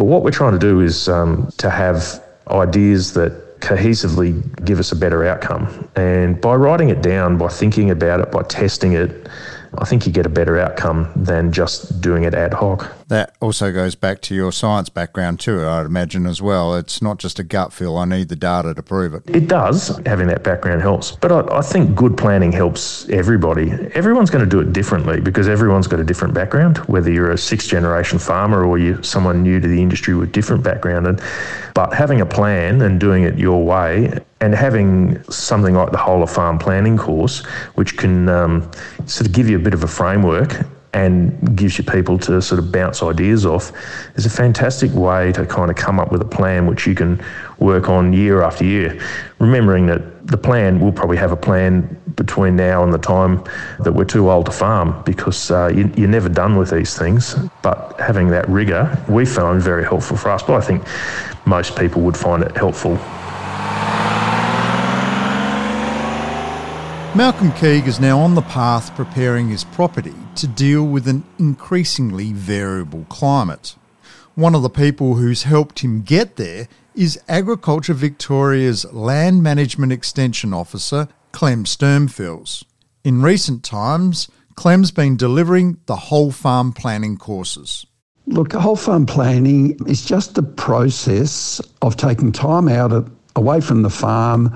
But 0.00 0.06
what 0.06 0.22
we're 0.22 0.30
trying 0.30 0.54
to 0.54 0.58
do 0.58 0.80
is 0.80 1.10
um, 1.10 1.52
to 1.58 1.68
have 1.68 2.24
ideas 2.48 3.12
that 3.12 3.60
cohesively 3.60 4.64
give 4.64 4.78
us 4.78 4.92
a 4.92 4.96
better 4.96 5.26
outcome. 5.26 5.90
And 5.94 6.40
by 6.40 6.54
writing 6.54 6.88
it 6.88 7.02
down, 7.02 7.36
by 7.36 7.48
thinking 7.48 7.90
about 7.90 8.20
it, 8.20 8.32
by 8.32 8.42
testing 8.44 8.94
it, 8.94 9.28
I 9.76 9.84
think 9.84 10.06
you 10.06 10.12
get 10.12 10.24
a 10.24 10.30
better 10.30 10.58
outcome 10.58 11.12
than 11.14 11.52
just 11.52 12.00
doing 12.00 12.22
it 12.22 12.32
ad 12.32 12.54
hoc. 12.54 12.90
That 13.10 13.34
also 13.40 13.72
goes 13.72 13.96
back 13.96 14.20
to 14.22 14.36
your 14.36 14.52
science 14.52 14.88
background 14.88 15.40
too, 15.40 15.66
I'd 15.66 15.84
imagine 15.84 16.26
as 16.26 16.40
well. 16.40 16.76
It's 16.76 17.02
not 17.02 17.18
just 17.18 17.40
a 17.40 17.42
gut 17.42 17.72
feel, 17.72 17.96
I 17.96 18.04
need 18.04 18.28
the 18.28 18.36
data 18.36 18.72
to 18.72 18.84
prove 18.84 19.14
it. 19.14 19.28
It 19.28 19.48
does, 19.48 20.00
having 20.06 20.28
that 20.28 20.44
background 20.44 20.80
helps. 20.80 21.16
But 21.16 21.32
I, 21.32 21.58
I 21.58 21.60
think 21.60 21.96
good 21.96 22.16
planning 22.16 22.52
helps 22.52 23.08
everybody. 23.08 23.72
Everyone's 23.94 24.30
going 24.30 24.44
to 24.44 24.48
do 24.48 24.60
it 24.60 24.72
differently 24.72 25.20
because 25.20 25.48
everyone's 25.48 25.88
got 25.88 25.98
a 25.98 26.04
different 26.04 26.34
background, 26.34 26.78
whether 26.86 27.10
you're 27.10 27.32
a 27.32 27.36
sixth 27.36 27.68
generation 27.68 28.20
farmer 28.20 28.64
or 28.64 28.78
you're 28.78 29.02
someone 29.02 29.42
new 29.42 29.58
to 29.58 29.66
the 29.66 29.82
industry 29.82 30.14
with 30.14 30.30
different 30.30 30.62
background. 30.62 31.08
And, 31.08 31.20
but 31.74 31.92
having 31.92 32.20
a 32.20 32.26
plan 32.26 32.80
and 32.80 33.00
doing 33.00 33.24
it 33.24 33.36
your 33.36 33.64
way 33.64 34.20
and 34.40 34.54
having 34.54 35.20
something 35.24 35.74
like 35.74 35.90
the 35.90 35.98
whole 35.98 36.22
of 36.22 36.30
farm 36.30 36.60
planning 36.60 36.96
course, 36.96 37.44
which 37.74 37.96
can 37.96 38.28
um, 38.28 38.70
sort 39.06 39.26
of 39.26 39.32
give 39.32 39.48
you 39.48 39.56
a 39.56 39.60
bit 39.60 39.74
of 39.74 39.82
a 39.82 39.88
framework 39.88 40.64
and 40.92 41.56
gives 41.56 41.78
you 41.78 41.84
people 41.84 42.18
to 42.18 42.42
sort 42.42 42.58
of 42.58 42.72
bounce 42.72 43.02
ideas 43.02 43.46
off 43.46 43.72
is 44.16 44.26
a 44.26 44.30
fantastic 44.30 44.92
way 44.92 45.30
to 45.32 45.46
kind 45.46 45.70
of 45.70 45.76
come 45.76 46.00
up 46.00 46.10
with 46.10 46.20
a 46.20 46.26
plan 46.26 46.66
which 46.66 46.86
you 46.86 46.94
can 46.94 47.22
work 47.58 47.88
on 47.88 48.12
year 48.12 48.42
after 48.42 48.64
year. 48.64 49.00
Remembering 49.38 49.86
that 49.86 50.26
the 50.26 50.36
plan, 50.36 50.80
we'll 50.80 50.92
probably 50.92 51.16
have 51.16 51.32
a 51.32 51.36
plan 51.36 51.96
between 52.16 52.56
now 52.56 52.82
and 52.82 52.92
the 52.92 52.98
time 52.98 53.42
that 53.80 53.92
we're 53.92 54.04
too 54.04 54.30
old 54.30 54.46
to 54.46 54.52
farm 54.52 55.00
because 55.04 55.50
uh, 55.50 55.68
you, 55.68 55.90
you're 55.96 56.08
never 56.08 56.28
done 56.28 56.56
with 56.56 56.70
these 56.70 56.98
things. 56.98 57.34
But 57.62 57.98
having 58.00 58.28
that 58.28 58.48
rigour, 58.48 58.98
we 59.08 59.24
found 59.24 59.62
very 59.62 59.84
helpful 59.84 60.16
for 60.16 60.30
us. 60.30 60.42
But 60.42 60.54
I 60.54 60.60
think 60.60 60.84
most 61.46 61.76
people 61.76 62.02
would 62.02 62.16
find 62.16 62.42
it 62.42 62.56
helpful 62.56 62.98
Malcolm 67.16 67.50
Keag 67.50 67.88
is 67.88 67.98
now 67.98 68.20
on 68.20 68.36
the 68.36 68.42
path 68.42 68.94
preparing 68.94 69.48
his 69.48 69.64
property 69.64 70.14
to 70.36 70.46
deal 70.46 70.84
with 70.84 71.08
an 71.08 71.24
increasingly 71.40 72.32
variable 72.32 73.04
climate. 73.08 73.74
One 74.36 74.54
of 74.54 74.62
the 74.62 74.70
people 74.70 75.16
who's 75.16 75.42
helped 75.42 75.80
him 75.80 76.02
get 76.02 76.36
there 76.36 76.68
is 76.94 77.20
Agriculture 77.28 77.94
Victoria's 77.94 78.84
Land 78.92 79.42
Management 79.42 79.90
Extension 79.90 80.54
Officer, 80.54 81.08
Clem 81.32 81.64
Sturmfels. 81.64 82.62
In 83.02 83.22
recent 83.22 83.64
times, 83.64 84.28
Clem's 84.54 84.92
been 84.92 85.16
delivering 85.16 85.78
the 85.86 85.96
whole 85.96 86.30
farm 86.30 86.72
planning 86.72 87.16
courses. 87.16 87.86
Look, 88.26 88.52
whole 88.52 88.76
farm 88.76 89.04
planning 89.04 89.76
is 89.88 90.04
just 90.04 90.36
the 90.36 90.44
process 90.44 91.60
of 91.82 91.96
taking 91.96 92.30
time 92.30 92.68
out 92.68 92.92
of, 92.92 93.10
away 93.34 93.60
from 93.60 93.82
the 93.82 93.90
farm 93.90 94.50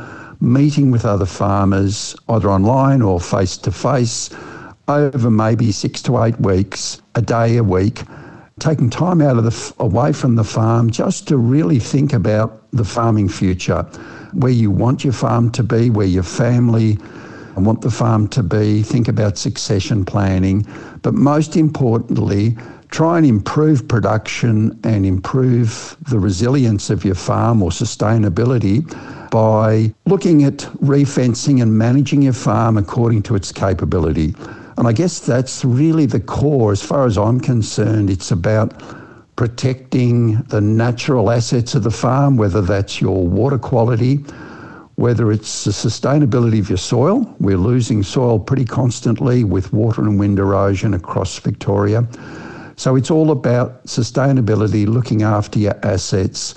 meeting 0.45 0.91
with 0.91 1.05
other 1.05 1.27
farmers, 1.27 2.15
either 2.29 2.51
online 2.51 3.03
or 3.03 3.21
face 3.21 3.57
to 3.59 3.73
face, 3.73 4.31
over 4.87 5.31
maybe 5.31 5.73
six 5.73 6.03
to 6.03 6.23
eight 6.23 6.39
weeks, 6.41 7.01
a 7.15 7.23
day 7.23 7.57
a 7.57 7.65
week, 7.65 8.03
taking 8.61 8.91
time 8.91 9.21
out 9.21 9.37
of 9.39 9.45
the 9.45 9.75
away 9.83 10.13
from 10.13 10.37
the 10.37 10.45
farm 10.45 10.91
just 10.91 11.27
to 11.29 11.37
really 11.37 11.79
think 11.79 12.13
about 12.13 12.71
the 12.73 12.85
farming 12.85 13.29
future, 13.29 13.83
where 14.33 14.53
you 14.53 14.71
want 14.71 15.05
your 15.05 15.13
farm 15.13 15.51
to 15.51 15.63
be, 15.63 15.91
where 15.91 16.07
your 16.07 16.23
family 16.23 16.99
want 17.57 17.81
the 17.83 17.91
farm 17.91 18.29
to 18.29 18.43
be, 18.43 18.83
think 18.83 19.09
about 19.09 19.39
succession 19.39 20.05
planning, 20.05 20.67
but 21.03 21.15
most 21.15 21.57
importantly, 21.57 22.57
try 22.95 23.19
and 23.19 23.27
improve 23.27 23.89
production 23.89 24.79
and 24.85 25.05
improve 25.05 25.97
the 26.03 26.17
resilience 26.17 26.91
of 26.91 27.05
your 27.05 27.17
farm 27.17 27.61
or 27.61 27.71
sustainability 27.71 28.79
by 29.33 29.93
looking 30.07 30.45
at 30.45 30.59
refencing 30.81 31.61
and 31.61 31.77
managing 31.77 32.23
your 32.23 32.33
farm 32.33 32.77
according 32.77 33.21
to 33.21 33.35
its 33.35 33.51
capability. 33.51 34.33
And 34.79 34.87
I 34.87 34.93
guess 34.93 35.19
that's 35.19 35.65
really 35.65 36.07
the 36.07 36.21
core, 36.21 36.71
as 36.71 36.85
far 36.85 37.05
as 37.05 37.19
I'm 37.19 37.41
concerned. 37.41 38.11
It's 38.11 38.31
about 38.31 38.81
protecting 39.35 40.43
the 40.43 40.61
natural 40.61 41.33
assets 41.33 41.75
of 41.75 41.83
the 41.83 41.91
farm, 41.91 42.37
whether 42.37 42.61
that's 42.61 43.01
your 43.01 43.27
water 43.27 43.59
quality, 43.59 44.19
whether 44.95 45.33
it's 45.33 45.65
the 45.65 45.73
sustainability 45.73 46.61
of 46.61 46.69
your 46.69 46.79
soil. 46.79 47.35
We're 47.41 47.57
losing 47.57 48.05
soil 48.05 48.39
pretty 48.39 48.65
constantly 48.65 49.43
with 49.43 49.73
water 49.73 50.03
and 50.03 50.17
wind 50.17 50.39
erosion 50.39 50.95
across 50.95 51.41
Victoria. 51.41 52.07
So 52.77 52.97
it's 52.97 53.11
all 53.11 53.31
about 53.31 53.85
sustainability, 53.85 54.87
looking 54.87 55.23
after 55.23 55.59
your 55.59 55.79
assets, 55.85 56.55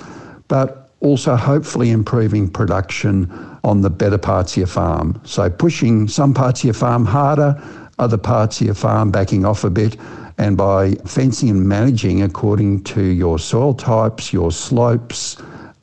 but 0.48 0.92
also 1.00 1.36
hopefully 1.36 1.92
improving 1.92 2.50
production 2.50 3.32
on 3.64 3.82
the 3.82 3.90
better 3.90 4.18
parts 4.18 4.54
of 4.54 4.58
your 4.58 4.68
farm. 4.68 5.20
So 5.24 5.50
pushing 5.50 6.08
some 6.08 6.34
parts 6.34 6.62
of 6.62 6.66
your 6.66 6.74
farm 6.74 7.06
harder, 7.06 7.62
other 8.00 8.18
parts 8.18 8.60
of 8.62 8.66
your 8.66 8.76
farm 8.76 9.12
backing 9.12 9.46
off 9.46 9.64
a 9.64 9.70
bit, 9.70 9.98
and 10.38 10.56
by 10.56 10.92
fencing 11.06 11.50
and 11.50 11.68
managing 11.68 12.22
according 12.22 12.84
to 12.86 13.02
your 13.02 13.40
soil 13.40 13.74
types, 13.74 14.32
your 14.32 14.52
slopes, 14.52 15.38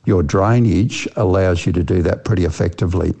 your 0.05 0.23
drainage 0.23 1.07
allows 1.15 1.65
you 1.65 1.73
to 1.73 1.83
do 1.83 2.01
that 2.01 2.25
pretty 2.25 2.45
effectively. 2.45 3.13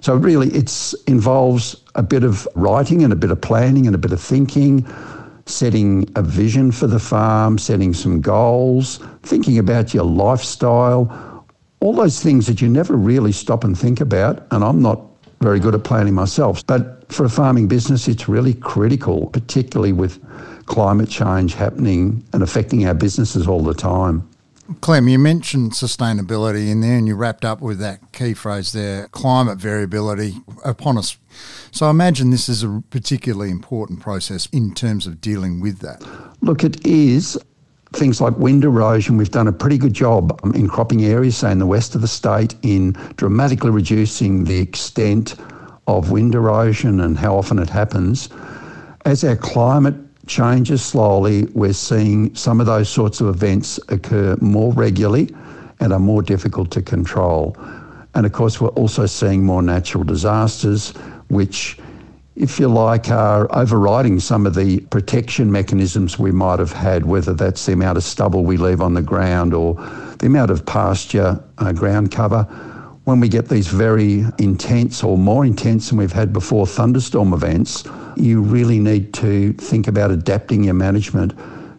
So 0.00 0.14
really 0.16 0.48
it 0.48 0.94
involves 1.06 1.76
a 1.94 2.02
bit 2.02 2.24
of 2.24 2.48
writing 2.54 3.04
and 3.04 3.12
a 3.12 3.16
bit 3.16 3.30
of 3.30 3.40
planning 3.40 3.86
and 3.86 3.94
a 3.94 3.98
bit 3.98 4.12
of 4.12 4.20
thinking, 4.20 4.86
setting 5.50 6.10
a 6.16 6.22
vision 6.22 6.72
for 6.72 6.86
the 6.86 6.98
farm, 6.98 7.58
setting 7.58 7.92
some 7.92 8.20
goals, 8.20 8.98
thinking 9.22 9.58
about 9.58 9.92
your 9.92 10.04
lifestyle, 10.04 11.46
all 11.80 11.94
those 11.94 12.22
things 12.22 12.46
that 12.46 12.60
you 12.60 12.68
never 12.68 12.94
really 12.94 13.32
stop 13.32 13.64
and 13.64 13.78
think 13.78 14.00
about. 14.00 14.46
And 14.50 14.62
I'm 14.62 14.80
not 14.80 15.00
very 15.40 15.58
good 15.58 15.74
at 15.74 15.84
planning 15.84 16.14
myself, 16.14 16.64
but 16.66 17.10
for 17.12 17.24
a 17.24 17.30
farming 17.30 17.66
business, 17.66 18.06
it's 18.08 18.28
really 18.28 18.54
critical, 18.54 19.26
particularly 19.30 19.92
with 19.92 20.22
climate 20.66 21.08
change 21.08 21.54
happening 21.54 22.22
and 22.32 22.42
affecting 22.42 22.86
our 22.86 22.94
businesses 22.94 23.48
all 23.48 23.62
the 23.62 23.74
time. 23.74 24.28
Clem, 24.80 25.08
you 25.08 25.18
mentioned 25.18 25.72
sustainability 25.72 26.70
in 26.70 26.80
there 26.80 26.96
and 26.96 27.06
you 27.06 27.16
wrapped 27.16 27.44
up 27.44 27.60
with 27.60 27.78
that 27.80 28.12
key 28.12 28.34
phrase 28.34 28.72
there 28.72 29.08
climate 29.08 29.58
variability 29.58 30.36
upon 30.64 30.96
us. 30.96 31.16
So 31.72 31.86
I 31.86 31.90
imagine 31.90 32.30
this 32.30 32.48
is 32.48 32.62
a 32.62 32.82
particularly 32.90 33.50
important 33.50 34.00
process 34.00 34.46
in 34.52 34.74
terms 34.74 35.06
of 35.06 35.20
dealing 35.20 35.60
with 35.60 35.80
that. 35.80 36.02
Look, 36.40 36.62
it 36.62 36.84
is. 36.86 37.38
Things 37.92 38.20
like 38.20 38.36
wind 38.38 38.62
erosion, 38.62 39.16
we've 39.16 39.32
done 39.32 39.48
a 39.48 39.52
pretty 39.52 39.76
good 39.76 39.92
job 39.92 40.38
um, 40.44 40.54
in 40.54 40.68
cropping 40.68 41.04
areas, 41.04 41.36
say 41.36 41.50
in 41.50 41.58
the 41.58 41.66
west 41.66 41.96
of 41.96 42.02
the 42.02 42.08
state, 42.08 42.54
in 42.62 42.92
dramatically 43.16 43.70
reducing 43.70 44.44
the 44.44 44.60
extent 44.60 45.34
of 45.88 46.12
wind 46.12 46.36
erosion 46.36 47.00
and 47.00 47.18
how 47.18 47.36
often 47.36 47.58
it 47.58 47.68
happens. 47.68 48.28
As 49.04 49.24
our 49.24 49.34
climate 49.34 49.96
changes 50.30 50.80
slowly, 50.80 51.44
we're 51.54 51.72
seeing 51.72 52.32
some 52.36 52.60
of 52.60 52.66
those 52.66 52.88
sorts 52.88 53.20
of 53.20 53.26
events 53.26 53.80
occur 53.88 54.36
more 54.40 54.72
regularly 54.72 55.28
and 55.80 55.92
are 55.92 55.98
more 55.98 56.22
difficult 56.22 56.70
to 56.70 56.80
control. 56.80 57.56
And 58.14 58.24
of 58.24 58.32
course, 58.32 58.60
we're 58.60 58.68
also 58.68 59.06
seeing 59.06 59.44
more 59.44 59.60
natural 59.60 60.04
disasters, 60.04 60.90
which, 61.30 61.78
if 62.36 62.60
you 62.60 62.68
like, 62.68 63.10
are 63.10 63.48
overriding 63.54 64.20
some 64.20 64.46
of 64.46 64.54
the 64.54 64.80
protection 64.92 65.50
mechanisms 65.50 66.16
we 66.16 66.30
might 66.30 66.60
have 66.60 66.72
had, 66.72 67.06
whether 67.06 67.34
that's 67.34 67.66
the 67.66 67.72
amount 67.72 67.98
of 67.98 68.04
stubble 68.04 68.44
we 68.44 68.56
leave 68.56 68.80
on 68.80 68.94
the 68.94 69.02
ground 69.02 69.52
or 69.52 69.74
the 70.18 70.26
amount 70.26 70.52
of 70.52 70.64
pasture 70.64 71.42
uh, 71.58 71.72
ground 71.72 72.12
cover. 72.12 72.46
When 73.04 73.18
we 73.18 73.28
get 73.28 73.48
these 73.48 73.68
very 73.68 74.24
intense 74.38 75.02
or 75.02 75.16
more 75.18 75.44
intense 75.44 75.88
than 75.88 75.98
we've 75.98 76.12
had 76.12 76.32
before 76.32 76.66
thunderstorm 76.66 77.32
events, 77.32 77.84
you 78.16 78.42
really 78.42 78.78
need 78.78 79.14
to 79.14 79.52
think 79.54 79.88
about 79.88 80.10
adapting 80.10 80.64
your 80.64 80.74
management 80.74 81.32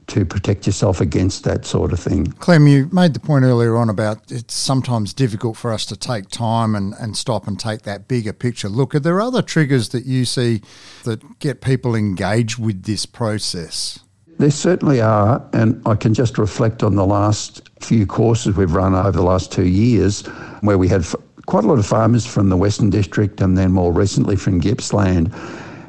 to 0.07 0.25
protect 0.25 0.65
yourself 0.65 0.99
against 0.99 1.45
that 1.45 1.65
sort 1.65 1.93
of 1.93 1.99
thing. 1.99 2.25
Clem, 2.25 2.67
you 2.67 2.89
made 2.91 3.13
the 3.13 3.19
point 3.19 3.45
earlier 3.45 3.77
on 3.77 3.89
about 3.89 4.29
it's 4.29 4.53
sometimes 4.53 5.13
difficult 5.13 5.55
for 5.55 5.71
us 5.71 5.85
to 5.85 5.95
take 5.95 6.29
time 6.29 6.75
and, 6.75 6.93
and 6.99 7.15
stop 7.15 7.47
and 7.47 7.57
take 7.57 7.83
that 7.83 8.09
bigger 8.09 8.33
picture 8.33 8.67
look. 8.67 8.93
Are 8.93 8.99
there 8.99 9.21
other 9.21 9.41
triggers 9.41 9.89
that 9.89 10.05
you 10.05 10.25
see 10.25 10.61
that 11.03 11.39
get 11.39 11.61
people 11.61 11.95
engaged 11.95 12.59
with 12.59 12.83
this 12.83 13.05
process? 13.05 13.99
There 14.41 14.49
certainly 14.49 15.01
are, 15.01 15.39
and 15.53 15.79
I 15.85 15.93
can 15.93 16.15
just 16.15 16.39
reflect 16.39 16.81
on 16.81 16.95
the 16.95 17.05
last 17.05 17.69
few 17.79 18.07
courses 18.07 18.57
we've 18.57 18.73
run 18.73 18.95
over 18.95 19.11
the 19.11 19.21
last 19.21 19.51
two 19.51 19.67
years 19.67 20.25
where 20.61 20.79
we 20.79 20.87
had 20.87 21.05
quite 21.45 21.63
a 21.63 21.67
lot 21.67 21.77
of 21.77 21.85
farmers 21.85 22.25
from 22.25 22.49
the 22.49 22.57
Western 22.57 22.89
District 22.89 23.39
and 23.39 23.55
then 23.55 23.71
more 23.71 23.93
recently 23.93 24.35
from 24.35 24.59
Gippsland 24.59 25.31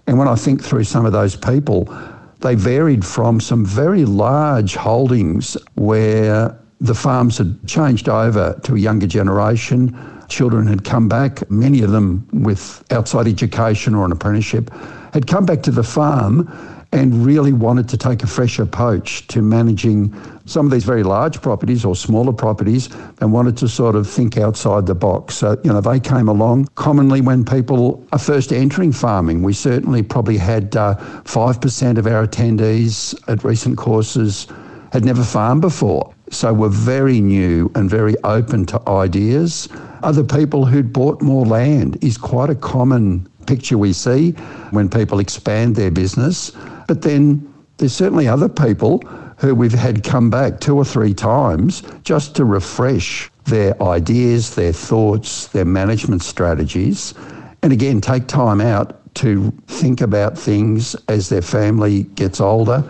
and 0.06 0.18
when 0.18 0.28
I 0.28 0.34
think 0.34 0.62
through 0.62 0.84
some 0.84 1.06
of 1.06 1.12
those 1.12 1.34
people, 1.34 1.88
they 2.40 2.54
varied 2.54 3.06
from 3.06 3.40
some 3.40 3.64
very 3.64 4.04
large 4.04 4.74
holdings 4.74 5.56
where 5.76 6.54
the 6.78 6.94
farms 6.94 7.38
had 7.38 7.66
changed 7.66 8.10
over 8.10 8.60
to 8.64 8.74
a 8.74 8.78
younger 8.78 9.06
generation. 9.06 9.96
Children 10.28 10.66
had 10.66 10.84
come 10.84 11.08
back, 11.08 11.50
many 11.50 11.80
of 11.80 11.90
them 11.90 12.28
with 12.34 12.84
outside 12.90 13.26
education 13.26 13.94
or 13.94 14.04
an 14.04 14.12
apprenticeship, 14.12 14.70
had 15.14 15.26
come 15.26 15.46
back 15.46 15.62
to 15.62 15.70
the 15.70 15.82
farm 15.82 16.52
and 16.92 17.24
really 17.24 17.52
wanted 17.52 17.88
to 17.88 17.96
take 17.96 18.22
a 18.22 18.26
fresh 18.26 18.58
approach 18.58 19.26
to 19.28 19.40
managing 19.40 20.14
some 20.44 20.66
of 20.66 20.72
these 20.72 20.84
very 20.84 21.02
large 21.02 21.40
properties 21.40 21.84
or 21.84 21.96
smaller 21.96 22.32
properties 22.32 22.90
and 23.20 23.32
wanted 23.32 23.56
to 23.56 23.68
sort 23.68 23.96
of 23.96 24.08
think 24.08 24.36
outside 24.36 24.86
the 24.86 24.94
box. 24.94 25.36
So, 25.36 25.58
you 25.64 25.72
know, 25.72 25.80
they 25.80 25.98
came 25.98 26.28
along. 26.28 26.68
Commonly, 26.74 27.22
when 27.22 27.44
people 27.44 28.06
are 28.12 28.18
first 28.18 28.52
entering 28.52 28.92
farming, 28.92 29.42
we 29.42 29.54
certainly 29.54 30.02
probably 30.02 30.36
had 30.36 30.76
uh, 30.76 30.96
5% 31.24 31.98
of 31.98 32.06
our 32.06 32.26
attendees 32.26 33.14
at 33.28 33.42
recent 33.42 33.78
courses 33.78 34.46
had 34.92 35.04
never 35.04 35.24
farmed 35.24 35.62
before. 35.62 36.12
So 36.30 36.52
we're 36.52 36.68
very 36.68 37.20
new 37.20 37.70
and 37.74 37.88
very 37.88 38.14
open 38.24 38.66
to 38.66 38.88
ideas. 38.88 39.68
Other 40.02 40.24
people 40.24 40.66
who'd 40.66 40.92
bought 40.92 41.22
more 41.22 41.46
land 41.46 42.02
is 42.04 42.18
quite 42.18 42.50
a 42.50 42.54
common 42.54 43.26
picture 43.46 43.78
we 43.78 43.92
see 43.92 44.32
when 44.70 44.88
people 44.88 45.18
expand 45.18 45.76
their 45.76 45.90
business. 45.90 46.52
But 46.88 47.02
then 47.02 47.52
there's 47.78 47.94
certainly 47.94 48.28
other 48.28 48.48
people 48.48 48.98
who 49.38 49.54
we've 49.54 49.72
had 49.72 50.04
come 50.04 50.30
back 50.30 50.60
two 50.60 50.76
or 50.76 50.84
three 50.84 51.14
times 51.14 51.82
just 52.04 52.36
to 52.36 52.44
refresh 52.44 53.30
their 53.44 53.80
ideas, 53.82 54.54
their 54.54 54.72
thoughts, 54.72 55.48
their 55.48 55.64
management 55.64 56.22
strategies. 56.22 57.12
And 57.62 57.72
again, 57.72 58.00
take 58.00 58.28
time 58.28 58.60
out 58.60 58.98
to 59.16 59.50
think 59.66 60.00
about 60.00 60.38
things 60.38 60.94
as 61.08 61.28
their 61.28 61.42
family 61.42 62.04
gets 62.14 62.40
older, 62.40 62.84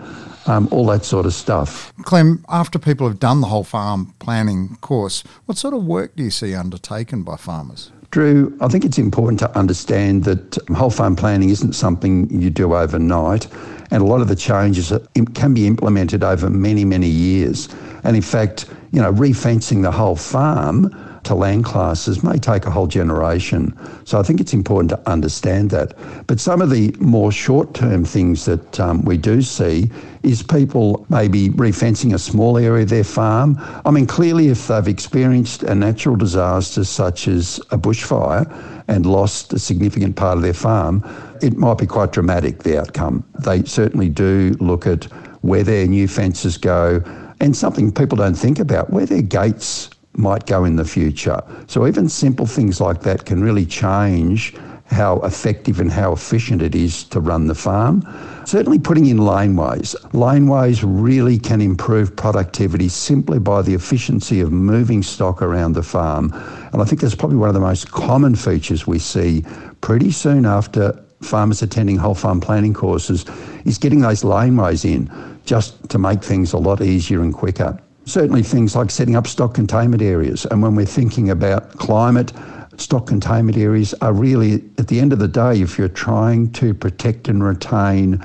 um, 0.45 0.67
all 0.71 0.85
that 0.87 1.05
sort 1.05 1.25
of 1.25 1.33
stuff. 1.33 1.91
Clem, 2.03 2.45
after 2.49 2.79
people 2.79 3.07
have 3.07 3.19
done 3.19 3.41
the 3.41 3.47
whole 3.47 3.63
farm 3.63 4.13
planning 4.19 4.77
course, 4.81 5.23
what 5.45 5.57
sort 5.57 5.73
of 5.73 5.83
work 5.83 6.15
do 6.15 6.23
you 6.23 6.31
see 6.31 6.53
undertaken 6.53 7.23
by 7.23 7.35
farmers? 7.35 7.91
Drew, 8.11 8.55
I 8.61 8.67
think 8.67 8.85
it's 8.85 8.99
important 8.99 9.39
to 9.39 9.57
understand 9.57 10.25
that 10.25 10.59
whole 10.75 10.91
farm 10.91 11.15
planning 11.15 11.49
isn't 11.49 11.73
something 11.73 12.29
you 12.29 12.51
do 12.51 12.75
overnight, 12.75 13.47
and 13.93 14.01
a 14.01 14.05
lot 14.05 14.21
of 14.21 14.27
the 14.27 14.35
changes 14.35 14.91
can 15.35 15.53
be 15.53 15.67
implemented 15.67 16.23
over 16.23 16.49
many, 16.49 16.83
many 16.83 17.07
years. 17.07 17.69
And 18.03 18.15
in 18.15 18.23
fact, 18.23 18.65
you 18.91 18.99
know, 18.99 19.13
refencing 19.13 19.83
the 19.83 19.91
whole 19.91 20.15
farm 20.15 21.12
to 21.23 21.35
land 21.35 21.65
classes 21.65 22.23
may 22.23 22.37
take 22.37 22.65
a 22.65 22.71
whole 22.71 22.87
generation. 22.87 23.77
So 24.05 24.19
I 24.19 24.23
think 24.23 24.39
it's 24.39 24.53
important 24.53 24.89
to 24.89 25.09
understand 25.09 25.69
that. 25.71 25.93
But 26.27 26.39
some 26.39 26.61
of 26.61 26.69
the 26.69 26.95
more 26.99 27.31
short 27.31 27.73
term 27.73 28.05
things 28.05 28.45
that 28.45 28.79
um, 28.79 29.03
we 29.05 29.17
do 29.17 29.41
see 29.41 29.89
is 30.23 30.41
people 30.43 31.05
maybe 31.09 31.49
refencing 31.49 32.13
a 32.13 32.19
small 32.19 32.57
area 32.57 32.83
of 32.83 32.89
their 32.89 33.03
farm. 33.03 33.57
I 33.85 33.91
mean, 33.91 34.05
clearly, 34.05 34.47
if 34.47 34.67
they've 34.67 34.87
experienced 34.87 35.63
a 35.63 35.75
natural 35.75 36.15
disaster 36.15 36.83
such 36.83 37.27
as 37.27 37.59
a 37.71 37.77
bushfire 37.77 38.45
and 38.87 39.05
lost 39.05 39.53
a 39.53 39.59
significant 39.59 40.15
part 40.15 40.37
of 40.37 40.43
their 40.43 40.53
farm, 40.53 41.03
it 41.41 41.57
might 41.57 41.77
be 41.77 41.87
quite 41.87 42.11
dramatic, 42.11 42.63
the 42.63 42.79
outcome. 42.79 43.25
They 43.39 43.63
certainly 43.63 44.09
do 44.09 44.55
look 44.59 44.87
at 44.87 45.05
where 45.41 45.63
their 45.63 45.87
new 45.87 46.07
fences 46.07 46.57
go 46.57 47.03
and 47.39 47.55
something 47.55 47.91
people 47.91 48.15
don't 48.17 48.35
think 48.35 48.59
about, 48.59 48.89
where 48.89 49.05
their 49.05 49.21
gates 49.21 49.89
might 50.15 50.45
go 50.45 50.65
in 50.65 50.75
the 50.75 50.85
future. 50.85 51.41
So 51.67 51.87
even 51.87 52.09
simple 52.09 52.45
things 52.45 52.79
like 52.79 53.01
that 53.01 53.25
can 53.25 53.43
really 53.43 53.65
change 53.65 54.55
how 54.85 55.19
effective 55.21 55.79
and 55.79 55.91
how 55.91 56.13
efficient 56.13 56.61
it 56.61 56.75
is 56.75 57.03
to 57.05 57.19
run 57.19 57.47
the 57.47 57.55
farm. 57.55 58.05
Certainly 58.45 58.79
putting 58.79 59.07
in 59.07 59.17
laneways. 59.17 59.95
Laneways 60.11 60.83
really 60.85 61.39
can 61.39 61.61
improve 61.61 62.15
productivity 62.15 62.89
simply 62.89 63.39
by 63.39 63.61
the 63.61 63.73
efficiency 63.73 64.41
of 64.41 64.51
moving 64.51 65.01
stock 65.01 65.41
around 65.41 65.73
the 65.73 65.83
farm. 65.83 66.31
And 66.73 66.81
I 66.81 66.85
think 66.85 67.01
that's 67.01 67.15
probably 67.15 67.37
one 67.37 67.49
of 67.49 67.55
the 67.55 67.61
most 67.61 67.91
common 67.91 68.35
features 68.35 68.85
we 68.85 68.99
see 68.99 69.43
pretty 69.81 70.11
soon 70.11 70.45
after 70.45 71.03
farmers 71.21 71.61
attending 71.61 71.97
whole 71.97 72.15
farm 72.15 72.41
planning 72.41 72.73
courses 72.73 73.25
is 73.65 73.77
getting 73.77 74.01
those 74.01 74.23
laneways 74.23 74.85
in 74.85 75.09
just 75.45 75.89
to 75.89 75.97
make 75.97 76.21
things 76.23 76.53
a 76.53 76.57
lot 76.57 76.81
easier 76.81 77.21
and 77.21 77.33
quicker. 77.33 77.79
Certainly 78.05 78.43
things 78.43 78.75
like 78.75 78.91
setting 78.91 79.15
up 79.15 79.27
stock 79.27 79.53
containment 79.53 80.01
areas. 80.01 80.45
And 80.45 80.61
when 80.61 80.75
we're 80.75 80.85
thinking 80.85 81.29
about 81.29 81.77
climate, 81.77 82.33
stock 82.77 83.07
containment 83.07 83.57
areas 83.57 83.93
are 84.01 84.13
really, 84.13 84.55
at 84.77 84.87
the 84.87 84.99
end 84.99 85.13
of 85.13 85.19
the 85.19 85.27
day, 85.27 85.61
if 85.61 85.77
you're 85.77 85.87
trying 85.87 86.51
to 86.53 86.73
protect 86.73 87.27
and 87.27 87.43
retain 87.43 88.21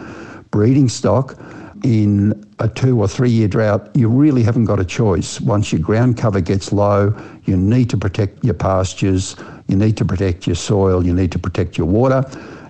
breeding 0.51 0.89
stock 0.89 1.39
in 1.85 2.45
a 2.59 2.69
two 2.69 2.99
or 3.01 3.07
three 3.07 3.31
year 3.31 3.47
drought, 3.47 3.89
you 3.95 4.09
really 4.09 4.43
haven't 4.43 4.65
got 4.65 4.81
a 4.81 4.85
choice. 4.85 5.41
Once 5.41 5.73
your 5.73 5.81
ground 5.81 6.17
cover 6.17 6.41
gets 6.41 6.73
low, 6.73 7.15
you 7.45 7.57
need 7.57 7.89
to 7.91 7.97
protect 7.97 8.45
your 8.45 8.55
pastures, 8.55 9.37
you 9.69 9.77
need 9.77 9.97
to 9.97 10.05
protect 10.05 10.47
your 10.47 10.57
soil, 10.57 11.07
you 11.07 11.15
need 11.15 11.31
to 11.31 11.39
protect 11.39 11.79
your 11.79 11.87
water, 11.87 12.25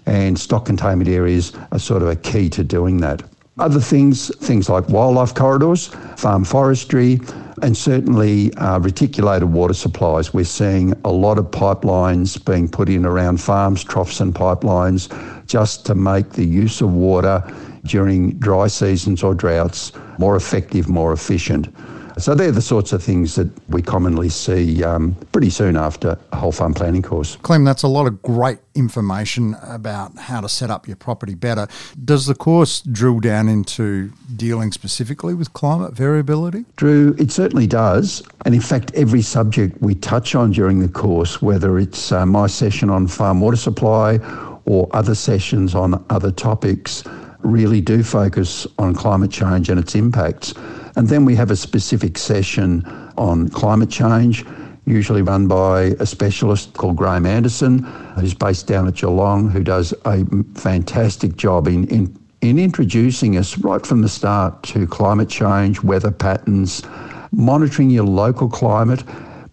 and 0.05 0.39
stock 0.39 0.67
containment 0.67 1.09
areas 1.09 1.53
are 1.73 1.79
sort 1.79 2.03
of 2.03 2.09
a 2.09 2.17
key 2.17 2.51
to 2.51 2.63
doing 2.63 2.99
that. 2.99 3.23
Other 3.59 3.81
things, 3.81 4.35
things 4.37 4.69
like 4.69 4.89
wildlife 4.89 5.35
corridors, 5.35 5.89
farm 6.17 6.45
forestry, 6.45 7.21
and 7.63 7.77
certainly 7.77 8.55
uh, 8.55 8.79
reticulated 8.79 9.53
water 9.53 9.75
supplies. 9.75 10.33
We're 10.33 10.45
seeing 10.45 10.95
a 11.05 11.11
lot 11.11 11.39
of 11.39 11.47
pipelines 11.47 12.45
being 12.45 12.69
put 12.69 12.89
in 12.89 13.05
around 13.05 13.41
farms, 13.41 13.83
troughs, 13.83 14.21
and 14.21 14.33
pipelines 14.33 15.09
just 15.47 15.85
to 15.87 15.97
make 15.97 16.31
the 16.31 16.45
use 16.45 16.81
of 16.81 16.93
water 16.93 17.43
during 17.85 18.39
dry 18.39 18.69
seasons 18.69 19.25
or 19.25 19.35
droughts 19.35 19.93
more 20.19 20.37
effective, 20.37 20.89
more 20.89 21.13
efficient. 21.13 21.69
So 22.19 22.35
they're 22.35 22.53
the 22.53 22.63
sorts 22.63 22.93
of 22.93 23.03
things 23.03 23.35
that 23.37 23.49
we 23.69 23.81
commonly 23.83 24.29
see 24.29 24.83
um, 24.83 25.15
pretty 25.33 25.51
soon 25.51 25.77
after 25.77 26.19
a 26.33 26.37
whole 26.37 26.53
farm 26.53 26.75
planning 26.75 27.03
course. 27.03 27.37
Clem, 27.37 27.65
that's 27.65 27.83
a 27.83 27.89
lot 27.89 28.07
of 28.07 28.21
great 28.23 28.59
information 28.75 29.57
about 29.63 30.17
how 30.17 30.41
to 30.41 30.49
set 30.49 30.71
up 30.71 30.87
your 30.87 30.97
property 30.97 31.35
better. 31.35 31.69
Does 32.05 32.27
the 32.27 32.35
course 32.35 32.81
drill 32.81 33.21
down 33.21 33.49
into 33.49 34.13
dealing 34.37 34.73
specifically 34.73 35.35
with 35.35 35.53
climate 35.53 35.95
variability? 35.95 36.65
Drew, 36.77 37.15
it 37.19 37.31
certainly 37.31 37.67
does. 37.67 38.23
And 38.45 38.55
in 38.55 38.61
fact, 38.61 38.93
every 38.95 39.23
subject 39.23 39.81
we 39.81 39.95
touch 39.95 40.35
on 40.35 40.51
during 40.51 40.81
the 40.81 40.89
course, 40.89 41.41
whether 41.41 41.79
it's 41.79 42.13
uh, 42.13 42.27
my 42.27 42.47
session 42.47 42.91
on 42.91 43.07
farm 43.07 43.41
water 43.41 43.57
supply 43.57 44.19
or 44.65 44.89
other 44.93 45.15
sessions 45.15 45.75
on 45.75 46.05
other 46.11 46.31
topics, 46.31 47.05
really 47.41 47.81
do 47.81 48.03
focus 48.03 48.67
on 48.79 48.95
climate 48.95 49.31
change 49.31 49.71
and 49.71 49.79
its 49.79 49.95
impacts. 49.95 50.53
And 50.99 51.07
then 51.07 51.25
we 51.25 51.37
have 51.37 51.53
a 51.53 51.57
specific 51.57 52.19
session 52.19 52.85
on 53.17 53.51
climate 53.51 53.89
change, 53.89 54.45
usually 54.85 55.23
run 55.23 55.47
by 55.47 55.95
a 56.01 56.05
specialist 56.05 56.73
called 56.73 56.97
Graham 56.97 57.25
Anderson, 57.25 57.85
who's 58.19 58.35
based 58.35 58.67
down 58.67 58.89
at 58.89 58.97
Geelong, 58.97 59.49
who 59.49 59.63
does 59.63 59.95
a 60.05 60.25
fantastic 60.57 61.37
job 61.37 61.69
in, 61.69 61.87
in, 61.87 62.19
in 62.41 62.59
introducing 62.59 63.37
us 63.37 63.57
right 63.59 63.87
from 63.87 64.03
the 64.03 64.09
start 64.09 64.61
to 64.65 64.89
climate 64.89 65.29
change, 65.29 65.85
weather 65.85 66.11
patterns, 66.11 66.83
monitoring 67.31 67.91
your 67.91 68.05
local 68.05 68.49
climate, 68.49 69.05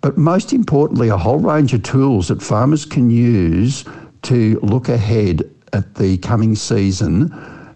but 0.02 0.18
most 0.18 0.52
importantly, 0.52 1.10
a 1.10 1.18
whole 1.18 1.38
range 1.38 1.76
of 1.76 1.84
tools 1.84 2.30
that 2.30 2.42
farmers 2.42 2.86
can 2.86 3.12
use 3.12 3.86
to 4.24 4.60
look 4.64 4.90
ahead 4.90 5.44
at 5.74 5.94
the 5.94 6.18
coming 6.18 6.56
season 6.56 7.32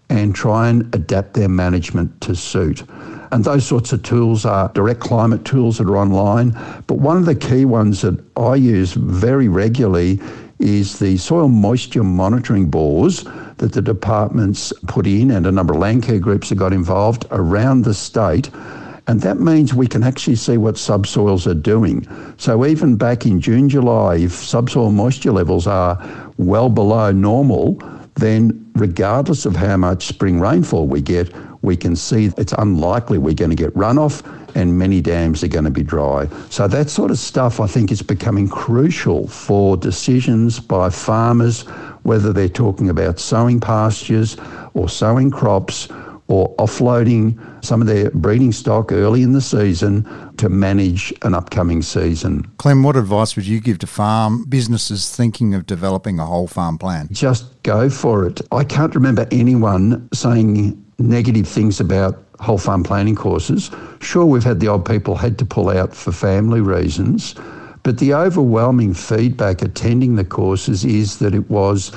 and 0.10 0.34
try 0.34 0.70
and 0.70 0.92
adapt 0.96 1.36
their 1.36 1.50
management 1.50 2.20
to 2.22 2.36
suit. 2.36 2.84
And 3.32 3.44
those 3.44 3.66
sorts 3.66 3.94
of 3.94 4.02
tools 4.04 4.46
are 4.46 4.70
direct 4.70 5.00
climate 5.00 5.46
tools 5.46 5.78
that 5.78 5.88
are 5.88 5.98
online. 5.98 6.52
But 6.88 6.96
one 6.98 7.18
of 7.18 7.26
the 7.26 7.36
key 7.36 7.66
ones 7.66 8.02
that 8.02 8.20
I 8.38 8.56
use 8.56 8.94
very 8.94 9.48
regularly 9.48 10.20
is 10.60 11.00
the 11.00 11.18
soil 11.18 11.48
moisture 11.48 12.04
monitoring 12.04 12.70
bores 12.70 13.24
that 13.58 13.72
the 13.74 13.82
departments 13.82 14.74
put 14.88 15.08
in, 15.08 15.32
and 15.32 15.46
a 15.46 15.52
number 15.52 15.74
of 15.74 15.80
land 15.80 16.04
care 16.04 16.20
groups 16.20 16.50
have 16.50 16.58
got 16.58 16.74
involved 16.74 17.26
around 17.32 17.84
the 17.84 17.94
state. 17.94 18.50
And 19.08 19.22
that 19.22 19.40
means 19.40 19.74
we 19.74 19.88
can 19.88 20.04
actually 20.04 20.36
see 20.36 20.58
what 20.58 20.78
subsoils 20.78 21.48
are 21.48 21.56
doing. 21.56 22.08
So 22.38 22.66
even 22.66 22.96
back 22.96 23.26
in 23.26 23.42
June, 23.42 23.68
July, 23.68 24.18
if 24.18 24.34
subsoil 24.34 24.92
moisture 24.92 25.32
levels 25.32 25.66
are 25.66 25.98
well 26.38 26.70
below 26.70 27.12
normal, 27.12 27.82
then 28.16 28.70
regardless 28.76 29.46
of 29.46 29.56
how 29.56 29.78
much 29.78 30.06
spring 30.06 30.40
rainfall 30.40 30.88
we 30.88 31.02
get, 31.02 31.34
we 31.62 31.76
can 31.76 31.96
see 31.96 32.32
it's 32.38 32.54
unlikely 32.54 33.18
we're 33.18 33.34
going 33.34 33.50
to 33.50 33.56
get 33.56 33.74
runoff 33.76 34.24
and 34.56 34.78
many 34.78 35.02
dams 35.02 35.44
are 35.44 35.48
going 35.48 35.66
to 35.66 35.72
be 35.72 35.84
dry. 35.84 36.28
So 36.50 36.68
that 36.68 36.90
sort 36.90 37.12
of 37.12 37.20
stuff 37.20 37.60
I 37.60 37.68
think 37.68 37.92
is 37.92 38.02
becoming 38.02 38.48
crucial 38.48 39.28
for 39.28 39.78
decisions 39.78 40.60
by 40.60 40.90
farmers, 40.90 41.62
whether 42.04 42.34
they're 42.34 42.50
talking 42.50 42.90
about 42.90 43.20
sowing 43.20 43.60
pastures 43.60 44.38
or 44.74 44.90
sowing 44.90 45.32
crops 45.32 45.88
or 46.30 46.56
offloading 46.58 47.38
some 47.66 47.82
of 47.82 47.88
their 47.88 48.12
breeding 48.12 48.52
stock 48.52 48.92
early 48.92 49.24
in 49.24 49.34
the 49.34 49.42
season 49.42 50.08
to 50.38 50.48
manage 50.48 51.12
an 51.24 51.34
upcoming 51.34 51.82
season. 51.82 52.44
Clem, 52.58 52.84
what 52.84 52.96
advice 52.96 53.36
would 53.36 53.48
you 53.48 53.60
give 53.60 53.80
to 53.80 53.88
farm 53.88 54.46
businesses 54.46 55.14
thinking 55.14 55.56
of 55.56 55.66
developing 55.66 56.20
a 56.20 56.26
whole 56.26 56.48
farm 56.48 56.78
plan? 56.78 57.08
Just 57.12 57.62
go 57.64 57.90
for 57.90 58.26
it. 58.26 58.42
I 58.52 58.64
can't 58.64 58.94
remember 58.94 59.28
anyone 59.32 60.08
saying 60.14 60.86
negative 61.00 61.48
things 61.48 61.80
about 61.80 62.24
whole 62.40 62.58
farm 62.58 62.84
planning 62.84 63.16
courses. 63.16 63.72
Sure, 64.02 64.26
we've 64.26 64.44
had 64.44 64.60
the 64.60 64.68
odd 64.68 64.86
people 64.86 65.16
had 65.16 65.38
to 65.40 65.46
pull 65.46 65.70
out 65.70 65.94
for 65.96 66.12
family 66.12 66.62
reasons, 66.62 67.36
but 67.84 67.98
the 67.98 68.14
overwhelming 68.14 68.94
feedback 68.94 69.62
attending 69.62 70.16
the 70.16 70.24
courses 70.24 70.86
is 70.86 71.20
that 71.20 71.34
it 71.34 71.50
was, 71.50 71.96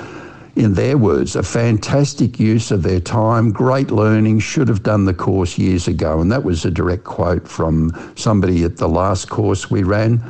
in 0.57 0.75
their 0.75 0.97
words, 0.97 1.37
a 1.37 1.43
fantastic 1.43 2.39
use 2.39 2.71
of 2.71 2.83
their 2.83 3.01
time, 3.01 3.51
great 3.51 3.91
learning, 3.91 4.39
should 4.39 4.69
have 4.69 4.83
done 4.83 5.05
the 5.05 5.15
course 5.15 5.59
years 5.59 5.89
ago. 5.89 6.21
And 6.21 6.31
that 6.31 6.45
was 6.45 6.65
a 6.65 6.71
direct 6.71 7.05
quote 7.05 7.47
from 7.47 7.93
somebody 8.17 8.65
at 8.65 8.77
the 8.77 8.89
last 8.89 9.29
course 9.29 9.71
we 9.71 9.83
ran. 9.83 10.23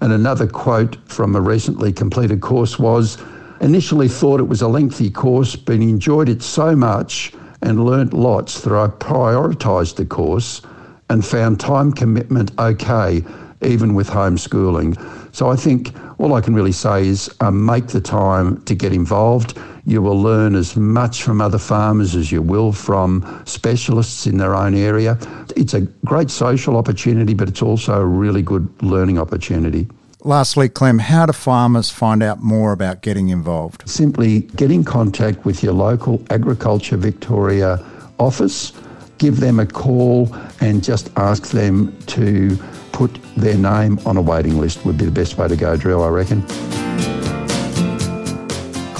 And 0.00 0.12
another 0.12 0.46
quote 0.46 0.96
from 1.08 1.34
a 1.36 1.40
recently 1.40 1.92
completed 1.92 2.40
course 2.40 2.78
was, 2.78 3.18
initially 3.60 4.08
thought 4.08 4.40
it 4.40 4.48
was 4.48 4.62
a 4.62 4.68
lengthy 4.68 5.10
course, 5.10 5.56
but 5.56 5.76
enjoyed 5.76 6.28
it 6.28 6.42
so 6.42 6.76
much 6.76 7.32
and 7.64 7.84
learnt 7.84 8.12
lots 8.12 8.60
that 8.60 8.72
I 8.72 8.86
prioritised 8.88 9.96
the 9.96 10.04
course 10.04 10.60
and 11.08 11.24
found 11.24 11.58
time 11.58 11.92
commitment 11.92 12.52
okay, 12.58 13.24
even 13.62 13.94
with 13.94 14.08
homeschooling. 14.08 14.94
So 15.34 15.50
I 15.50 15.56
think 15.56 15.92
all 16.18 16.34
I 16.34 16.40
can 16.42 16.54
really 16.54 16.72
say 16.72 17.06
is 17.06 17.34
um, 17.40 17.64
make 17.64 17.88
the 17.88 18.00
time 18.00 18.62
to 18.64 18.74
get 18.74 18.92
involved. 18.92 19.58
You 19.86 20.02
will 20.02 20.20
learn 20.20 20.54
as 20.54 20.76
much 20.76 21.22
from 21.22 21.40
other 21.40 21.58
farmers 21.58 22.14
as 22.14 22.30
you 22.30 22.42
will 22.42 22.72
from 22.72 23.42
specialists 23.46 24.26
in 24.26 24.36
their 24.36 24.54
own 24.54 24.74
area. 24.74 25.18
It's 25.56 25.74
a 25.74 25.80
great 26.04 26.30
social 26.30 26.76
opportunity, 26.76 27.34
but 27.34 27.48
it's 27.48 27.62
also 27.62 28.00
a 28.00 28.04
really 28.04 28.42
good 28.42 28.68
learning 28.82 29.18
opportunity. 29.18 29.88
Lastly, 30.26 30.70
Clem, 30.70 31.00
how 31.00 31.26
do 31.26 31.34
farmers 31.34 31.90
find 31.90 32.22
out 32.22 32.40
more 32.40 32.72
about 32.72 33.02
getting 33.02 33.28
involved? 33.28 33.86
Simply 33.86 34.40
get 34.56 34.70
in 34.70 34.82
contact 34.82 35.44
with 35.44 35.62
your 35.62 35.74
local 35.74 36.24
Agriculture 36.30 36.96
Victoria 36.96 37.84
office, 38.18 38.72
give 39.18 39.40
them 39.40 39.60
a 39.60 39.66
call, 39.66 40.34
and 40.62 40.82
just 40.82 41.10
ask 41.16 41.48
them 41.48 41.94
to 42.06 42.56
put 42.92 43.18
their 43.36 43.58
name 43.58 43.98
on 44.06 44.16
a 44.16 44.22
waiting 44.22 44.58
list, 44.58 44.86
would 44.86 44.96
be 44.96 45.04
the 45.04 45.10
best 45.10 45.36
way 45.36 45.46
to 45.46 45.56
go, 45.56 45.76
Drew, 45.76 46.00
I 46.00 46.08
reckon. 46.08 46.42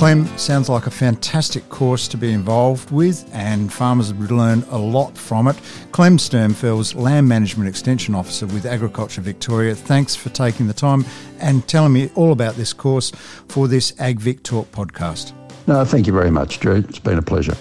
Clem, 0.05 0.27
sounds 0.37 0.69
like 0.69 0.87
a 0.87 0.91
fantastic 0.91 1.67
course 1.71 2.07
to 2.09 2.19
be 2.19 2.31
involved 2.31 2.91
with, 2.91 3.27
and 3.33 3.73
farmers 3.73 4.13
would 4.13 4.31
learn 4.31 4.63
a 4.69 4.77
lot 4.77 5.17
from 5.17 5.49
it. 5.49 5.57
Clem 5.93 6.19
Sturmfels, 6.19 6.95
Land 6.95 7.27
Management 7.27 7.71
Extension 7.71 8.15
Officer 8.15 8.45
with 8.45 8.67
Agriculture 8.67 9.23
Victoria, 9.23 9.75
thanks 9.75 10.15
for 10.15 10.29
taking 10.29 10.67
the 10.67 10.75
time 10.75 11.07
and 11.41 11.67
telling 11.67 11.95
me 11.95 12.11
all 12.17 12.33
about 12.33 12.55
this 12.57 12.75
course 12.75 13.13
for 13.49 13.67
this 13.67 13.93
AgVic 13.93 14.43
Talk 14.43 14.71
podcast. 14.73 15.33
No, 15.67 15.83
thank 15.87 16.07
you 16.07 16.13
very 16.13 16.31
much, 16.31 16.61
Drew. 16.61 16.85
It's 16.87 16.99
been 16.99 17.17
a 17.17 17.23
pleasure. 17.23 17.57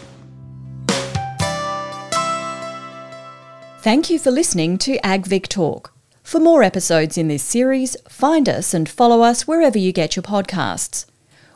Thank 3.80 4.10
you 4.10 4.20
for 4.20 4.32
listening 4.32 4.78
to 4.80 5.00
AgVic 5.00 5.48
Talk. 5.48 5.94
For 6.24 6.42
more 6.42 6.62
episodes 6.62 7.18
in 7.18 7.30
this 7.30 7.44
series, 7.44 7.96
find 8.10 8.50
us 8.50 8.74
and 8.74 8.90
follow 8.90 9.22
us 9.22 9.48
wherever 9.48 9.78
you 9.78 9.94
get 9.94 10.18
your 10.18 10.24
podcasts. 10.24 11.06